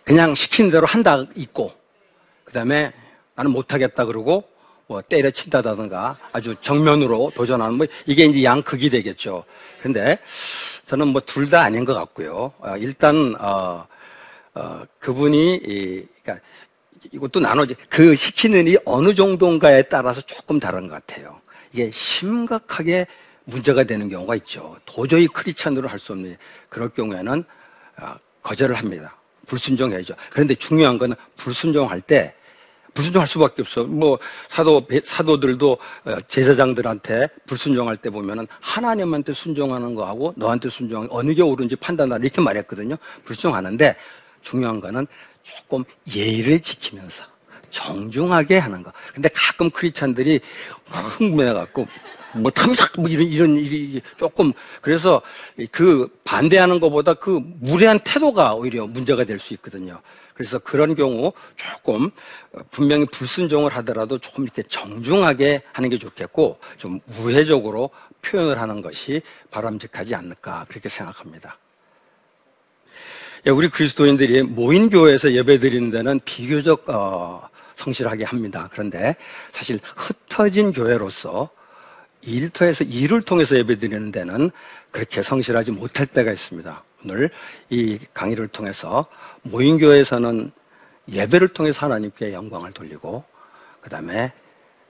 그냥 0.02 0.34
시킨 0.34 0.72
대로 0.72 0.86
한다 0.88 1.24
있고 1.36 1.70
그다음에 2.44 2.92
나는 3.36 3.52
못하겠다 3.52 4.06
그러고 4.06 4.42
뭐 4.88 5.02
때려친다든가 5.02 6.18
아주 6.32 6.56
정면으로 6.60 7.30
도전하는 7.36 7.74
뭐 7.76 7.86
이게 8.06 8.24
이제 8.24 8.42
양극이 8.42 8.90
되겠죠. 8.90 9.44
근데 9.80 10.18
저는 10.86 11.06
뭐 11.06 11.20
둘 11.24 11.48
다 11.48 11.60
아닌 11.62 11.84
것 11.84 11.94
같고요. 11.94 12.52
어, 12.58 12.74
일단 12.76 13.36
어, 13.38 13.86
어, 14.54 14.82
그분이 14.98 15.56
이, 15.56 16.06
그러니까 16.22 16.46
이것도 17.10 17.40
나눠지 17.40 17.74
그 17.88 18.14
시키는 18.14 18.68
이 18.68 18.76
어느 18.84 19.14
정도인가에 19.14 19.82
따라서 19.82 20.20
조금 20.20 20.60
다른 20.60 20.88
것 20.88 20.94
같아요. 20.94 21.40
이게 21.72 21.90
심각하게 21.90 23.06
문제가 23.44 23.84
되는 23.84 24.08
경우가 24.08 24.36
있죠. 24.36 24.76
도저히 24.84 25.26
크리스찬으로 25.26 25.88
할 25.88 25.98
수 25.98 26.12
없는 26.12 26.36
그럴 26.68 26.88
경우에는 26.90 27.44
아, 27.96 28.18
거절을 28.42 28.74
합니다. 28.76 29.16
불순종해야죠. 29.46 30.14
그런데 30.30 30.54
중요한 30.54 30.98
거는 30.98 31.16
불순종할 31.36 32.00
때 32.00 32.34
불순종할 32.94 33.26
수밖에 33.26 33.62
없어. 33.62 33.84
뭐 33.84 34.18
사도 34.48 34.86
사도들도 35.04 35.78
어, 36.04 36.20
제사장들한테 36.26 37.28
불순종할 37.46 37.96
때 37.96 38.10
보면은 38.10 38.46
하나님한테 38.60 39.32
순종하는 39.32 39.94
거하고 39.94 40.34
너한테 40.36 40.68
순종하는 40.68 41.08
거 41.08 41.16
어느 41.16 41.34
게 41.34 41.42
옳은지 41.42 41.76
판단하라 41.76 42.22
이렇게 42.22 42.40
말했거든요. 42.40 42.96
불순종하는데 43.24 43.96
중요한 44.42 44.80
거는 44.80 45.06
조금 45.42 45.84
예의를 46.14 46.60
지키면서 46.60 47.24
정중하게 47.70 48.58
하는 48.58 48.82
거. 48.82 48.92
근데 49.14 49.28
가끔 49.34 49.70
크리스찬들이 49.70 50.40
흥분해 50.86 51.52
갖고 51.54 51.86
뭐 52.34 52.50
탐삭 52.50 53.00
뭐 53.00 53.08
이런 53.08 53.26
이런 53.26 53.56
일이 53.56 54.00
조금 54.16 54.52
그래서 54.80 55.20
그 55.70 56.08
반대하는 56.24 56.80
것보다 56.80 57.14
그 57.14 57.40
무례한 57.60 57.98
태도가 58.04 58.54
오히려 58.54 58.86
문제가 58.86 59.24
될 59.24 59.38
수 59.38 59.54
있거든요. 59.54 60.00
그래서 60.34 60.58
그런 60.58 60.94
경우 60.94 61.32
조금 61.56 62.10
분명히 62.70 63.04
불순종을 63.06 63.70
하더라도 63.76 64.18
조금 64.18 64.44
이렇게 64.44 64.62
정중하게 64.62 65.62
하는 65.72 65.90
게 65.90 65.98
좋겠고 65.98 66.58
좀 66.78 67.00
우회적으로 67.18 67.90
표현을 68.22 68.58
하는 68.60 68.80
것이 68.80 69.20
바람직하지 69.50 70.14
않을까 70.14 70.64
그렇게 70.68 70.88
생각합니다. 70.88 71.58
예, 73.46 73.50
우리 73.50 73.68
그리스도인들이 73.68 74.42
모인 74.42 74.88
교회에서 74.88 75.32
예배 75.32 75.58
드리는 75.58 75.90
데는 75.90 76.20
비교적 76.24 76.84
어, 76.88 77.48
성실하게 77.74 78.24
합니다. 78.24 78.68
그런데 78.70 79.16
사실 79.50 79.80
흩어진 79.96 80.72
교회로서 80.72 81.50
일터에서 82.20 82.84
일을 82.84 83.22
통해서 83.22 83.56
예배 83.56 83.78
드리는 83.78 84.12
데는 84.12 84.50
그렇게 84.92 85.22
성실하지 85.22 85.72
못할 85.72 86.06
때가 86.06 86.30
있습니다. 86.30 86.84
오늘 87.04 87.30
이 87.68 87.98
강의를 88.14 88.46
통해서 88.46 89.06
모인 89.42 89.78
교회에서는 89.78 90.52
예배를 91.10 91.48
통해서 91.48 91.84
하나님께 91.84 92.32
영광을 92.32 92.70
돌리고 92.70 93.24
그 93.80 93.90
다음에 93.90 94.32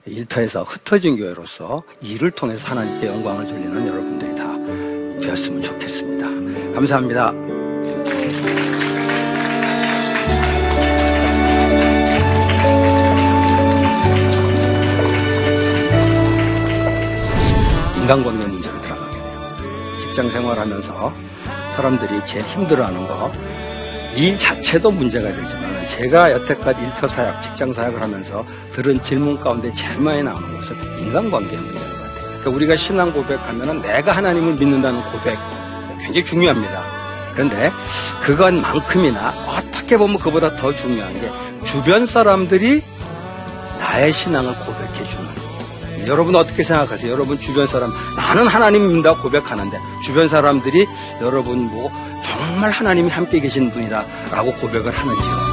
일터에서 0.05 0.61
흩어진 0.61 1.17
교회로서 1.17 1.81
일을 2.01 2.29
통해서 2.29 2.67
하나님께 2.67 3.07
영광을 3.07 3.47
돌리는 3.47 3.87
여러분들이 3.87 4.35
다 4.35 4.53
되었으면 5.23 5.63
좋겠습니다. 5.63 6.73
감사합니다. 6.75 7.62
인간관계 18.03 18.45
문제로 18.45 18.81
들어가게 18.81 19.13
돼요. 19.13 19.99
직장 20.01 20.29
생활하면서 20.29 21.13
사람들이 21.75 22.25
제일 22.25 22.43
힘들어하는 22.43 23.07
거, 23.07 23.31
일 24.15 24.37
자체도 24.37 24.91
문제가 24.91 25.29
되지만 25.29 25.87
제가 25.87 26.31
여태까지 26.33 26.81
일터 26.81 27.07
사역, 27.07 27.41
직장 27.41 27.71
사역을 27.71 28.01
하면서 28.01 28.45
들은 28.73 29.01
질문 29.01 29.39
가운데 29.39 29.71
제일 29.73 30.01
많이 30.01 30.21
나오는 30.21 30.57
것은 30.57 30.75
인간관계 30.99 31.55
문제인 31.55 31.73
것 31.75 31.81
같아요. 31.81 32.29
그러니까 32.41 32.49
우리가 32.51 32.75
신앙 32.75 33.13
고백하면은 33.13 33.81
내가 33.81 34.11
하나님을 34.17 34.55
믿는다는 34.55 35.01
고백 35.03 35.37
굉장히 35.99 36.25
중요합니다. 36.25 36.92
그런데 37.33 37.71
그것만큼이나 38.23 39.33
어떻게 39.47 39.97
보면 39.97 40.19
그보다 40.19 40.55
더 40.55 40.73
중요한 40.73 41.13
게 41.19 41.29
주변 41.65 42.05
사람들이 42.05 42.83
나의 43.79 44.13
신앙을 44.13 44.53
고백해 44.53 45.03
주는 45.05 45.25
거예요. 45.25 46.07
여러분 46.07 46.35
어떻게 46.35 46.63
생각하세요? 46.63 47.11
여러분 47.11 47.39
주변 47.39 47.67
사람 47.67 47.91
나는 48.15 48.47
하나님 48.47 48.87
믿는다 48.87 49.15
고백하는데 49.15 49.77
주변 50.03 50.27
사람들이 50.27 50.87
여러분 51.21 51.69
보고 51.69 51.91
정말 52.23 52.71
하나님이 52.71 53.09
함께 53.09 53.39
계신 53.39 53.71
분이다라고 53.71 54.53
고백을 54.53 54.91
하는지요. 54.91 55.52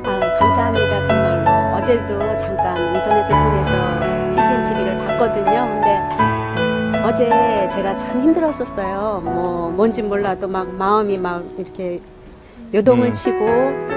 아, 0.03 0.35
감사합니다 0.39 1.07
정말로 1.07 1.75
어제도 1.75 2.37
잠깐 2.37 2.95
인터넷을 2.95 3.29
통해서 3.29 3.71
CGN 4.31 4.69
TV를 4.69 4.97
봤거든요. 5.05 5.67
근데 5.67 7.03
어제 7.03 7.69
제가 7.69 7.95
참 7.95 8.21
힘들었었어요. 8.21 9.21
뭐 9.23 9.69
뭔지 9.71 10.01
몰라도 10.01 10.47
막 10.47 10.73
마음이 10.73 11.17
막 11.17 11.43
이렇게 11.57 11.99
요동을 12.73 13.07
음. 13.07 13.13
치고 13.13 13.96